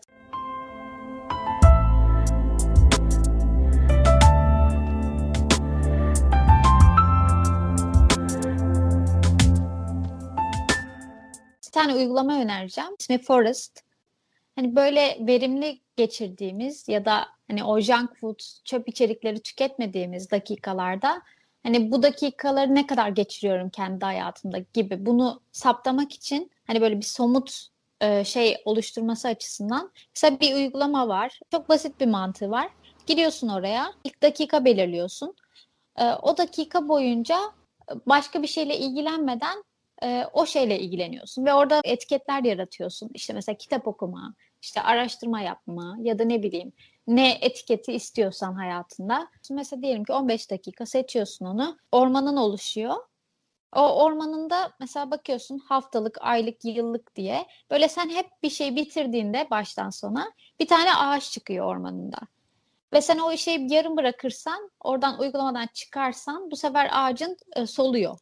tane 11.73 11.95
uygulama 11.95 12.41
önereceğim. 12.41 12.89
İsmi 12.99 13.17
Forest. 13.17 13.83
Hani 14.55 14.75
böyle 14.75 15.17
verimli 15.19 15.79
geçirdiğimiz 15.95 16.87
ya 16.87 17.05
da 17.05 17.25
hani 17.47 17.63
o 17.63 17.79
junk 17.79 18.15
food, 18.19 18.39
çöp 18.63 18.89
içerikleri 18.89 19.39
tüketmediğimiz 19.39 20.31
dakikalarda 20.31 21.21
hani 21.63 21.91
bu 21.91 22.03
dakikaları 22.03 22.75
ne 22.75 22.87
kadar 22.87 23.09
geçiriyorum 23.09 23.69
kendi 23.69 24.05
hayatımda 24.05 24.57
gibi 24.73 25.05
bunu 25.05 25.41
saptamak 25.51 26.13
için 26.13 26.51
hani 26.67 26.81
böyle 26.81 26.97
bir 26.97 27.05
somut 27.05 27.67
e, 28.01 28.23
şey 28.23 28.57
oluşturması 28.65 29.27
açısından 29.27 29.91
mesela 30.15 30.39
bir 30.39 30.55
uygulama 30.55 31.07
var. 31.07 31.39
Çok 31.51 31.69
basit 31.69 31.99
bir 31.99 32.05
mantığı 32.05 32.51
var. 32.51 32.69
Giriyorsun 33.07 33.47
oraya, 33.47 33.93
ilk 34.03 34.23
dakika 34.23 34.65
belirliyorsun. 34.65 35.35
E, 35.97 36.05
o 36.13 36.37
dakika 36.37 36.87
boyunca 36.87 37.39
başka 38.05 38.41
bir 38.41 38.47
şeyle 38.47 38.77
ilgilenmeden 38.77 39.63
e, 40.03 40.25
o 40.33 40.45
şeyle 40.45 40.79
ilgileniyorsun 40.79 41.45
ve 41.45 41.53
orada 41.53 41.81
etiketler 41.83 42.43
yaratıyorsun. 42.43 43.09
İşte 43.13 43.33
mesela 43.33 43.57
kitap 43.57 43.87
okuma, 43.87 44.35
işte 44.61 44.81
araştırma 44.81 45.41
yapma 45.41 45.97
ya 46.01 46.19
da 46.19 46.23
ne 46.23 46.43
bileyim 46.43 46.73
ne 47.07 47.37
etiketi 47.41 47.93
istiyorsan 47.93 48.53
hayatında. 48.53 49.27
Mesela 49.51 49.81
diyelim 49.81 50.03
ki 50.03 50.13
15 50.13 50.51
dakika 50.51 50.85
seçiyorsun 50.85 51.45
onu. 51.45 51.77
Ormanın 51.91 52.37
oluşuyor. 52.37 52.95
O 53.75 54.03
ormanında 54.03 54.71
mesela 54.79 55.11
bakıyorsun 55.11 55.57
haftalık, 55.57 56.17
aylık, 56.21 56.65
yıllık 56.65 57.15
diye. 57.15 57.47
Böyle 57.71 57.89
sen 57.89 58.09
hep 58.09 58.29
bir 58.43 58.49
şey 58.49 58.75
bitirdiğinde 58.75 59.47
baştan 59.51 59.89
sona 59.89 60.31
bir 60.59 60.67
tane 60.67 60.95
ağaç 60.95 61.31
çıkıyor 61.31 61.65
ormanında. 61.65 62.17
Ve 62.93 63.01
sen 63.01 63.17
o 63.17 63.31
işi 63.31 63.67
yarım 63.69 63.97
bırakırsan, 63.97 64.71
oradan 64.79 65.19
uygulamadan 65.19 65.67
çıkarsan 65.73 66.51
bu 66.51 66.55
sefer 66.55 66.89
ağacın 66.91 67.37
e, 67.55 67.67
soluyor. 67.67 68.17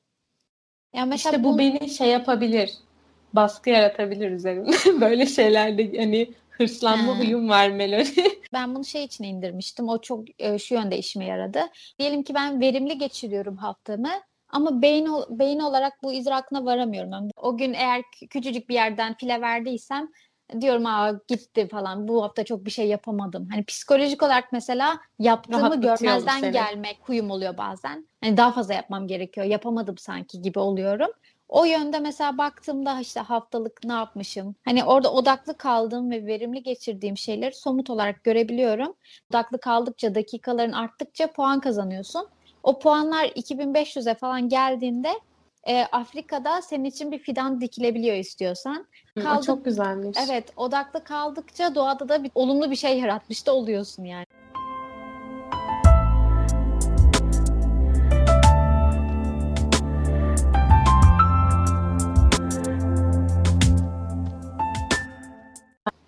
Ya 0.93 1.05
mesela 1.05 1.31
işte 1.31 1.43
bu, 1.43 1.53
bu 1.53 1.57
beni 1.57 1.89
şey 1.89 2.07
yapabilir. 2.07 2.73
Baskı 3.33 3.69
yaratabilir 3.69 4.31
üzerimde. 4.31 4.71
Böyle 5.01 5.25
şeylerde 5.25 5.97
hani 5.97 6.33
hırslanma 6.49 7.19
huyum 7.19 7.49
var 7.49 7.69
Melody. 7.69 8.21
Ben 8.53 8.75
bunu 8.75 8.85
şey 8.85 9.03
için 9.03 9.23
indirmiştim. 9.23 9.89
O 9.89 10.01
çok 10.01 10.23
e, 10.39 10.59
şu 10.59 10.73
yönde 10.73 10.97
işime 10.97 11.25
yaradı. 11.25 11.59
Diyelim 11.99 12.23
ki 12.23 12.33
ben 12.33 12.61
verimli 12.61 12.97
geçiriyorum 12.97 13.57
haftamı 13.57 14.09
ama 14.49 14.81
beyin 14.81 15.07
beyin 15.29 15.59
olarak 15.59 16.03
bu 16.03 16.13
idrakına 16.13 16.65
varamıyorum. 16.65 17.11
Yani 17.11 17.31
o 17.35 17.57
gün 17.57 17.73
eğer 17.73 18.01
küçücük 18.29 18.69
bir 18.69 18.73
yerden 18.73 19.13
file 19.13 19.41
verdiysem 19.41 20.09
diyorum 20.61 20.85
aa 20.85 21.11
gitti 21.27 21.67
falan 21.67 22.07
bu 22.07 22.23
hafta 22.23 22.43
çok 22.43 22.65
bir 22.65 22.71
şey 22.71 22.87
yapamadım. 22.87 23.47
Hani 23.51 23.63
psikolojik 23.63 24.23
olarak 24.23 24.51
mesela 24.51 24.99
yaptığımı 25.19 25.81
görmezden 25.81 26.51
gelmek 26.51 26.99
huyum 27.01 27.31
oluyor 27.31 27.57
bazen. 27.57 28.07
Hani 28.23 28.37
daha 28.37 28.51
fazla 28.51 28.73
yapmam 28.73 29.07
gerekiyor 29.07 29.45
yapamadım 29.45 29.97
sanki 29.97 30.41
gibi 30.41 30.59
oluyorum. 30.59 31.11
O 31.49 31.65
yönde 31.65 31.99
mesela 31.99 32.37
baktığımda 32.37 32.99
işte 32.99 33.19
haftalık 33.19 33.83
ne 33.83 33.93
yapmışım? 33.93 34.55
Hani 34.65 34.83
orada 34.83 35.13
odaklı 35.13 35.57
kaldığım 35.57 36.11
ve 36.11 36.25
verimli 36.25 36.63
geçirdiğim 36.63 37.17
şeyleri 37.17 37.55
somut 37.55 37.89
olarak 37.89 38.23
görebiliyorum. 38.23 38.93
Odaklı 39.31 39.59
kaldıkça, 39.59 40.15
dakikaların 40.15 40.71
arttıkça 40.71 41.27
puan 41.27 41.59
kazanıyorsun. 41.59 42.27
O 42.63 42.79
puanlar 42.79 43.25
2500'e 43.25 44.13
falan 44.13 44.49
geldiğinde 44.49 45.09
e, 45.67 45.81
Afrika'da 45.91 46.61
senin 46.61 46.85
için 46.85 47.11
bir 47.11 47.19
fidan 47.19 47.61
dikilebiliyor 47.61 48.15
istiyorsan. 48.15 48.87
Kaldık, 49.23 49.43
çok 49.43 49.65
güzelmiş. 49.65 50.17
Evet, 50.29 50.53
odaklı 50.57 51.03
kaldıkça 51.03 51.75
doğada 51.75 52.09
da 52.09 52.23
bir 52.23 52.31
olumlu 52.35 52.71
bir 52.71 52.75
şey 52.75 52.99
yaratmış 52.99 53.47
da 53.47 53.55
oluyorsun 53.55 54.03
yani. 54.03 54.25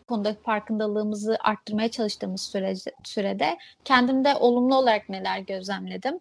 konuda 0.07 0.33
farkındalığımızı 0.33 1.37
arttırmaya 1.39 1.91
çalıştığımız 1.91 2.41
sürece, 2.41 2.91
sürede 3.03 3.57
kendimde 3.85 4.35
olumlu 4.35 4.75
olarak 4.75 5.09
neler 5.09 5.39
gözlemledim. 5.39 6.19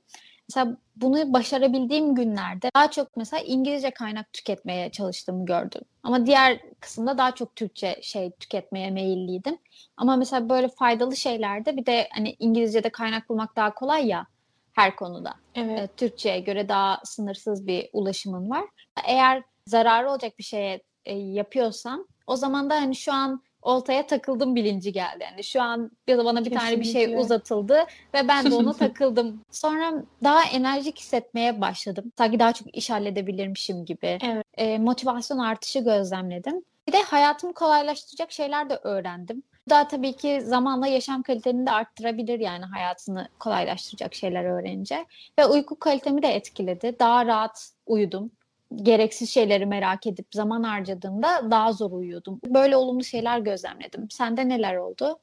Mesela 0.57 0.77
bunu 0.97 1.33
başarabildiğim 1.33 2.15
günlerde 2.15 2.71
daha 2.75 2.91
çok 2.91 3.17
mesela 3.17 3.43
İngilizce 3.43 3.91
kaynak 3.91 4.33
tüketmeye 4.33 4.91
çalıştığımı 4.91 5.47
gördüm. 5.47 5.81
Ama 6.03 6.27
diğer 6.27 6.61
kısımda 6.81 7.19
daha 7.19 7.35
çok 7.35 7.57
Türkçe 7.57 7.99
şey 8.03 8.31
tüketmeye 8.31 8.91
meyilliydim. 8.91 9.59
Ama 9.97 10.17
mesela 10.17 10.49
böyle 10.49 10.69
faydalı 10.69 11.17
şeylerde 11.17 11.77
bir 11.77 11.87
de 11.87 12.09
hani 12.15 12.37
İngilizce'de 12.39 12.89
kaynak 12.89 13.29
bulmak 13.29 13.57
daha 13.57 13.75
kolay 13.75 14.07
ya 14.07 14.27
her 14.73 14.97
konuda. 14.97 15.35
Evet. 15.55 15.81
E, 15.81 15.87
Türkçe'ye 15.87 16.41
göre 16.41 16.69
daha 16.69 17.01
sınırsız 17.05 17.67
bir 17.67 17.89
ulaşımın 17.93 18.51
var. 18.51 18.65
Eğer 19.05 19.43
zararı 19.67 20.11
olacak 20.11 20.39
bir 20.39 20.45
şeye 20.45 20.83
e, 21.05 21.15
yapıyorsam 21.15 22.07
o 22.27 22.37
zaman 22.37 22.71
da 22.71 22.75
hani 22.75 22.97
şu 22.97 23.13
an 23.13 23.43
oltaya 23.63 24.07
takıldım 24.07 24.55
bilinci 24.55 24.93
geldi. 24.93 25.25
Yani 25.25 25.45
şu 25.45 25.63
an 25.63 25.91
ya 26.07 26.19
da 26.19 26.25
bana 26.25 26.41
bir 26.41 26.45
Kesinlikle. 26.45 26.69
tane 26.69 26.81
bir 26.81 26.85
şey 26.85 27.15
uzatıldı 27.17 27.85
ve 28.15 28.29
ben 28.29 28.51
de 28.51 28.55
ona 28.55 28.73
takıldım. 28.79 29.41
Sonra 29.51 30.05
daha 30.25 30.45
enerjik 30.45 30.99
hissetmeye 30.99 31.61
başladım. 31.61 32.13
Sanki 32.19 32.39
daha 32.39 32.53
çok 32.53 32.77
iş 32.77 32.91
halledebilirmişim 32.91 33.85
gibi. 33.85 34.19
Evet. 34.23 34.45
E, 34.57 34.79
motivasyon 34.79 35.39
artışı 35.39 35.79
gözlemledim. 35.79 36.65
Bir 36.89 36.93
de 36.93 37.03
hayatımı 37.03 37.55
kolaylaştıracak 37.55 38.33
şeyler 38.33 38.71
de 38.71 38.81
öğrendim. 38.83 39.43
Bu 39.67 39.71
da 39.71 39.89
tabii 39.89 40.17
ki 40.17 40.41
zamanla 40.45 40.87
yaşam 40.87 41.23
kaliteni 41.23 41.67
de 41.67 41.71
arttırabilir 41.71 42.41
yani 42.41 42.65
hayatını 42.65 43.29
kolaylaştıracak 43.39 44.15
şeyler 44.15 44.45
öğrenince. 44.45 45.07
Ve 45.39 45.47
uyku 45.47 45.79
kalitemi 45.79 46.23
de 46.23 46.29
etkiledi. 46.29 46.97
Daha 46.99 47.27
rahat 47.27 47.71
uyudum 47.87 48.31
gereksiz 48.77 49.31
şeyleri 49.31 49.67
merak 49.67 50.07
edip 50.07 50.27
zaman 50.31 50.63
harcadığımda 50.63 51.51
daha 51.51 51.73
zor 51.73 51.93
uyuyordum. 51.93 52.41
Böyle 52.47 52.77
olumlu 52.77 53.05
şeyler 53.05 53.39
gözlemledim. 53.39 54.11
Sende 54.11 54.49
neler 54.49 54.77
oldu? 54.77 55.19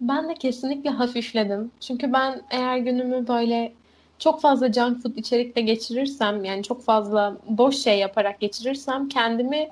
Ben 0.00 0.28
de 0.28 0.34
kesinlikle 0.34 0.90
hafifledim. 0.90 1.70
Çünkü 1.80 2.12
ben 2.12 2.42
eğer 2.50 2.78
günümü 2.78 3.28
böyle 3.28 3.72
çok 4.18 4.40
fazla 4.40 4.72
junk 4.72 5.02
food 5.02 5.16
içerikle 5.16 5.60
geçirirsem 5.60 6.44
yani 6.44 6.62
çok 6.62 6.82
fazla 6.82 7.36
boş 7.48 7.76
şey 7.76 7.98
yaparak 7.98 8.40
geçirirsem 8.40 9.08
kendimi 9.08 9.68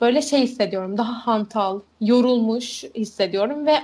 böyle 0.00 0.22
şey 0.22 0.40
hissediyorum. 0.42 0.98
Daha 0.98 1.26
hantal, 1.26 1.80
yorulmuş 2.00 2.84
hissediyorum 2.94 3.66
ve 3.66 3.74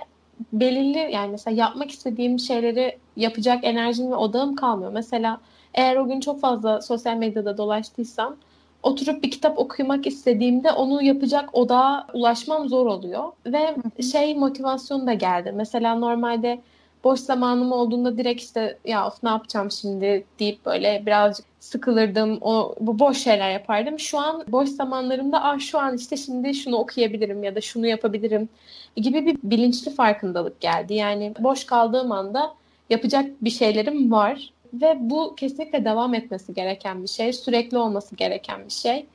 belirli 0.52 1.12
yani 1.12 1.30
mesela 1.30 1.56
yapmak 1.56 1.90
istediğim 1.90 2.38
şeyleri 2.38 2.98
yapacak 3.16 3.64
enerjim 3.64 4.10
ve 4.10 4.14
odağım 4.14 4.56
kalmıyor. 4.56 4.92
Mesela 4.92 5.40
eğer 5.74 5.96
o 5.96 6.08
gün 6.08 6.20
çok 6.20 6.40
fazla 6.40 6.82
sosyal 6.82 7.16
medyada 7.16 7.56
dolaştıysam 7.56 8.36
oturup 8.82 9.22
bir 9.22 9.30
kitap 9.30 9.58
okumak 9.58 10.06
istediğimde 10.06 10.72
onu 10.72 11.02
yapacak 11.02 11.54
odağa 11.54 12.06
ulaşmam 12.14 12.68
zor 12.68 12.86
oluyor. 12.86 13.24
Ve 13.46 13.76
şey 14.02 14.34
motivasyon 14.34 15.06
da 15.06 15.12
geldi. 15.12 15.52
Mesela 15.56 15.94
normalde 15.94 16.60
boş 17.04 17.20
zamanım 17.20 17.72
olduğunda 17.72 18.18
direkt 18.18 18.42
işte 18.42 18.78
ya 18.84 19.06
of 19.06 19.22
ne 19.22 19.28
yapacağım 19.28 19.70
şimdi 19.70 20.24
deyip 20.38 20.66
böyle 20.66 21.02
birazcık 21.06 21.46
sıkılırdım. 21.60 22.38
O 22.40 22.74
bu 22.80 22.98
boş 22.98 23.18
şeyler 23.18 23.50
yapardım. 23.50 23.98
Şu 23.98 24.18
an 24.18 24.44
boş 24.48 24.68
zamanlarımda 24.68 25.44
ah 25.44 25.58
şu 25.58 25.78
an 25.78 25.96
işte 25.96 26.16
şimdi 26.16 26.54
şunu 26.54 26.76
okuyabilirim 26.76 27.44
ya 27.44 27.54
da 27.54 27.60
şunu 27.60 27.86
yapabilirim 27.86 28.48
gibi 28.96 29.26
bir 29.26 29.36
bilinçli 29.42 29.90
farkındalık 29.90 30.60
geldi. 30.60 30.94
Yani 30.94 31.34
boş 31.38 31.64
kaldığım 31.64 32.12
anda 32.12 32.54
yapacak 32.90 33.44
bir 33.44 33.50
şeylerim 33.50 34.12
var 34.12 34.50
ve 34.74 34.96
bu 35.00 35.34
kesinlikle 35.34 35.84
devam 35.84 36.14
etmesi 36.14 36.54
gereken 36.54 37.02
bir 37.02 37.08
şey, 37.08 37.32
sürekli 37.32 37.78
olması 37.78 38.16
gereken 38.16 38.64
bir 38.64 38.72
şey. 38.72 39.06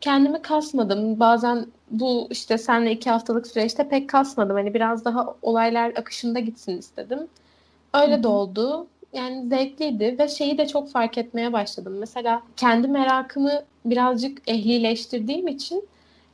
Kendimi 0.00 0.42
kasmadım. 0.42 1.20
Bazen 1.20 1.66
bu 1.90 2.28
işte 2.30 2.58
senle 2.58 2.92
iki 2.92 3.10
haftalık 3.10 3.46
süreçte 3.46 3.88
pek 3.88 4.08
kasmadım. 4.08 4.56
Hani 4.56 4.74
biraz 4.74 5.04
daha 5.04 5.34
olaylar 5.42 5.92
akışında 5.96 6.38
gitsin 6.38 6.78
istedim. 6.78 7.28
Öyle 7.94 8.14
Hı-hı. 8.14 8.22
de 8.22 8.28
oldu. 8.28 8.86
Yani 9.12 9.48
zevkliydi 9.48 10.16
ve 10.18 10.28
şeyi 10.28 10.58
de 10.58 10.66
çok 10.66 10.90
fark 10.90 11.18
etmeye 11.18 11.52
başladım. 11.52 11.96
Mesela 11.98 12.42
kendi 12.56 12.88
merakımı 12.88 13.62
birazcık 13.84 14.48
ehlileştirdiğim 14.48 15.48
için 15.48 15.88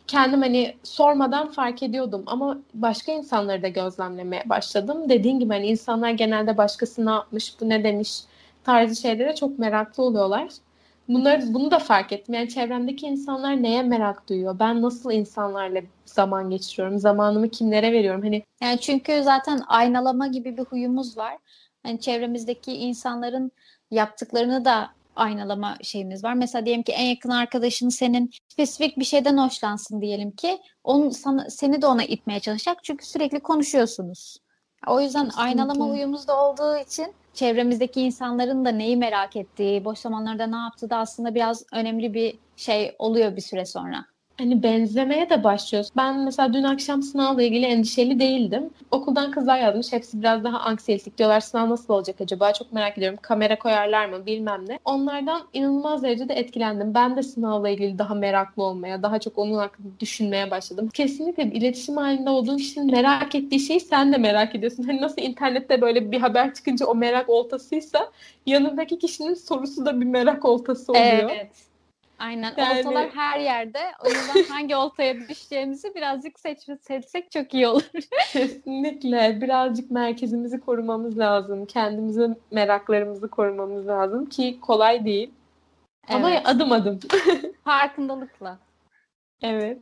kendim 0.07 0.43
hani 0.43 0.75
sormadan 0.83 1.53
fark 1.53 1.83
ediyordum 1.83 2.23
ama 2.27 2.59
başka 2.75 3.13
insanları 3.13 3.63
da 3.63 3.69
gözlemlemeye 3.69 4.43
başladım. 4.47 5.09
Dediğim 5.09 5.41
gibi 5.41 5.53
hani 5.55 5.67
insanlar 5.67 6.11
genelde 6.11 6.57
başkası 6.57 7.07
ne 7.07 7.11
yapmış, 7.11 7.61
bu 7.61 7.69
ne 7.69 7.85
demiş 7.85 8.21
tarzı 8.67 9.01
şeylere 9.01 9.35
çok 9.35 9.59
meraklı 9.59 10.03
oluyorlar. 10.03 10.49
Bunları, 11.09 11.55
bunu 11.55 11.71
da 11.71 11.79
fark 11.79 12.13
ettim. 12.13 12.35
Yani 12.35 12.49
çevremdeki 12.49 13.07
insanlar 13.07 13.63
neye 13.63 13.83
merak 13.83 14.29
duyuyor? 14.29 14.59
Ben 14.59 14.83
nasıl 14.83 15.13
insanlarla 15.13 15.81
zaman 16.05 16.51
geçiriyorum? 16.51 16.99
Zamanımı 16.99 17.49
kimlere 17.49 17.93
veriyorum? 17.93 18.23
Hani 18.23 18.43
yani 18.63 18.81
çünkü 18.81 19.23
zaten 19.23 19.61
aynalama 19.67 20.27
gibi 20.27 20.57
bir 20.57 20.63
huyumuz 20.63 21.17
var. 21.19 21.39
Hani 21.83 22.01
çevremizdeki 22.01 22.73
insanların 22.73 23.53
yaptıklarını 23.91 24.65
da 24.65 24.91
aynalama 25.17 25.77
şeyimiz 25.83 26.25
var. 26.25 26.35
Mesela 26.35 26.67
diyelim 26.67 26.83
ki 26.83 26.93
en 26.93 27.07
yakın 27.07 27.31
arkadaşın 27.31 27.89
senin 27.89 28.31
spesifik 28.49 28.99
bir 28.99 29.05
şeyden 29.05 29.37
hoşlansın 29.37 30.01
diyelim 30.01 30.31
ki. 30.31 30.59
Onun 30.85 31.11
sana, 31.11 31.51
seni 31.51 31.83
de 31.83 31.87
ona 31.87 32.05
itmeye 32.05 32.41
çalışacak. 32.41 32.79
Çünkü 32.83 33.07
sürekli 33.07 33.41
konuşuyorsunuz. 33.41 34.37
O 34.87 35.01
yüzden 35.01 35.25
Kesinlikle. 35.25 35.43
aynalama 35.43 35.85
huyumuz 35.85 36.29
da 36.29 36.45
olduğu 36.45 36.77
için 36.77 37.15
çevremizdeki 37.35 38.01
insanların 38.01 38.65
da 38.65 38.71
neyi 38.71 38.97
merak 38.97 39.37
ettiği, 39.37 39.85
boş 39.85 39.99
zamanlarda 39.99 40.47
ne 40.47 40.57
yaptığı 40.57 40.91
da 40.91 40.97
aslında 40.97 41.35
biraz 41.35 41.65
önemli 41.73 42.15
bir 42.15 42.39
şey 42.57 42.97
oluyor 42.99 43.37
bir 43.37 43.41
süre 43.41 43.67
sonra 43.67 44.05
hani 44.39 44.63
benzemeye 44.63 45.31
de 45.31 45.45
başlıyoruz. 45.45 45.91
Ben 45.97 46.19
mesela 46.19 46.53
dün 46.53 46.63
akşam 46.63 47.03
sınavla 47.03 47.43
ilgili 47.43 47.67
endişeli 47.67 48.21
değildim. 48.21 48.71
Okuldan 48.91 49.31
kızlar 49.31 49.59
yazmış. 49.59 49.93
Hepsi 49.93 50.21
biraz 50.21 50.45
daha 50.45 50.59
anksiyetik 50.61 51.19
diyorlar. 51.19 51.41
Sınav 51.41 51.71
nasıl 51.71 51.95
olacak 51.95 52.21
acaba? 52.21 52.53
Çok 52.53 52.73
merak 52.73 52.99
ediyorum. 52.99 53.19
Kamera 53.23 53.59
koyarlar 53.59 54.07
mı 54.07 54.27
bilmem 54.27 54.69
ne. 54.69 54.79
Onlardan 54.85 55.43
inanılmaz 55.53 56.03
derecede 56.03 56.35
etkilendim. 56.35 56.95
Ben 56.95 57.17
de 57.17 57.23
sınavla 57.23 57.69
ilgili 57.69 57.99
daha 57.99 58.15
meraklı 58.15 58.63
olmaya, 58.63 59.03
daha 59.03 59.19
çok 59.19 59.39
onun 59.39 59.55
hakkında 59.55 59.89
düşünmeye 60.01 60.51
başladım. 60.51 60.89
Kesinlikle 60.95 61.43
iletişim 61.45 61.97
halinde 61.97 62.31
olduğun 62.31 62.57
kişinin 62.57 62.91
merak 62.91 63.35
ettiği 63.35 63.61
şeyi 63.61 63.81
sen 63.81 64.13
de 64.13 64.19
merak 64.19 64.55
ediyorsun. 64.55 64.83
Hani 64.83 65.01
nasıl 65.01 65.23
internette 65.23 65.81
böyle 65.81 66.13
bir 66.13 66.21
haber 66.21 66.55
çıkınca 66.55 66.87
o 66.87 66.95
merak 66.95 67.29
oltasıysa 67.29 68.11
yanındaki 68.47 68.99
kişinin 68.99 69.35
sorusu 69.35 69.87
da 69.87 70.01
bir 70.01 70.07
merak 70.07 70.45
oltası 70.45 70.93
oluyor. 70.93 71.31
Evet. 71.31 71.66
Aynen. 72.19 72.55
Yani... 72.57 72.79
Oltalar 72.79 73.11
her 73.15 73.41
yerde. 73.41 73.79
O 74.05 74.09
yüzden 74.09 74.45
hangi 74.55 74.77
oltaya 74.77 75.29
düşeceğimizi 75.29 75.95
birazcık 75.95 76.41
seç 76.41 76.59
seçsek 76.81 77.31
çok 77.31 77.55
iyi 77.55 77.67
olur. 77.67 77.83
Kesinlikle. 78.33 79.41
Birazcık 79.41 79.91
merkezimizi 79.91 80.61
korumamız 80.61 81.19
lazım. 81.19 81.67
Kendimizi, 81.67 82.29
meraklarımızı 82.51 83.29
korumamız 83.29 83.87
lazım 83.87 84.27
ki 84.27 84.61
kolay 84.61 85.05
değil. 85.05 85.31
Evet. 86.09 86.25
Ama 86.25 86.29
adım 86.45 86.73
adım. 86.73 86.99
Farkındalıkla. 87.65 88.59
Evet. 89.43 89.79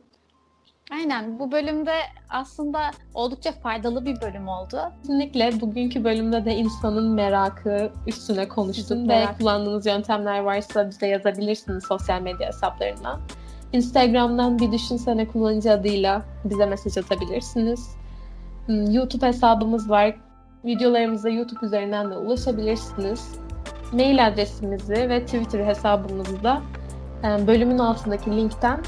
Aynen 0.91 1.39
bu 1.39 1.51
bölümde 1.51 1.93
aslında 2.29 2.91
oldukça 3.13 3.51
faydalı 3.51 4.05
bir 4.05 4.21
bölüm 4.21 4.47
oldu. 4.47 4.77
Kesinlikle 5.01 5.61
bugünkü 5.61 6.03
bölümde 6.03 6.45
de 6.45 6.55
insanın 6.55 7.13
merakı 7.13 7.91
üstüne 8.07 8.47
konuştuk 8.47 9.09
ve 9.09 9.25
kullandığınız 9.39 9.85
yöntemler 9.85 10.39
varsa 10.39 10.89
bize 10.89 11.07
yazabilirsiniz 11.07 11.83
sosyal 11.87 12.21
medya 12.21 12.47
hesaplarından. 12.47 13.19
Instagram'dan 13.73 14.59
bir 14.59 14.71
düşünsene 14.71 15.27
kullanıcı 15.27 15.71
adıyla 15.71 16.21
bize 16.43 16.65
mesaj 16.65 16.97
atabilirsiniz. 16.97 17.95
Hmm, 18.65 18.91
YouTube 18.91 19.27
hesabımız 19.27 19.89
var. 19.89 20.15
Videolarımıza 20.65 21.29
YouTube 21.29 21.65
üzerinden 21.65 22.11
de 22.11 22.17
ulaşabilirsiniz. 22.17 23.39
Mail 23.93 24.27
adresimizi 24.27 25.09
ve 25.09 25.25
Twitter 25.25 25.65
hesabımızı 25.65 26.43
da 26.43 26.61
bölümün 27.47 27.77
altındaki 27.77 28.31
linkten 28.31 28.83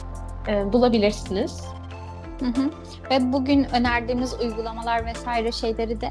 bulabilirsiniz. 0.73 1.76
Hı 2.39 2.45
hı. 2.45 2.69
Ve 3.11 3.33
bugün 3.33 3.63
önerdiğimiz 3.75 4.33
uygulamalar 4.33 5.05
vesaire 5.05 5.51
şeyleri 5.51 6.01
de 6.01 6.09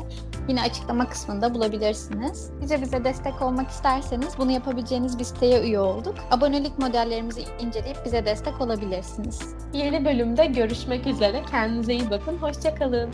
yine 0.49 0.63
açıklama 0.63 1.09
kısmında 1.09 1.55
bulabilirsiniz. 1.55 2.51
Bize 2.61 2.83
bize 2.83 3.05
destek 3.05 3.43
olmak 3.43 3.71
isterseniz 3.71 4.39
bunu 4.39 4.53
yapabileceğiniz 4.53 5.19
bir 5.19 5.25
siteye 5.25 5.63
üye 5.63 5.81
olduk. 5.81 6.15
Abonelik 6.31 6.79
modellerimizi 6.79 7.45
inceleyip 7.61 7.97
bize 8.05 8.27
destek 8.27 8.61
olabilirsiniz. 8.61 9.55
Yeni 9.73 10.05
bölümde 10.05 10.47
görüşmek 10.47 11.07
üzere. 11.07 11.43
Kendinize 11.51 11.95
iyi 11.95 12.11
bakın. 12.11 12.37
Hoşçakalın. 12.39 13.11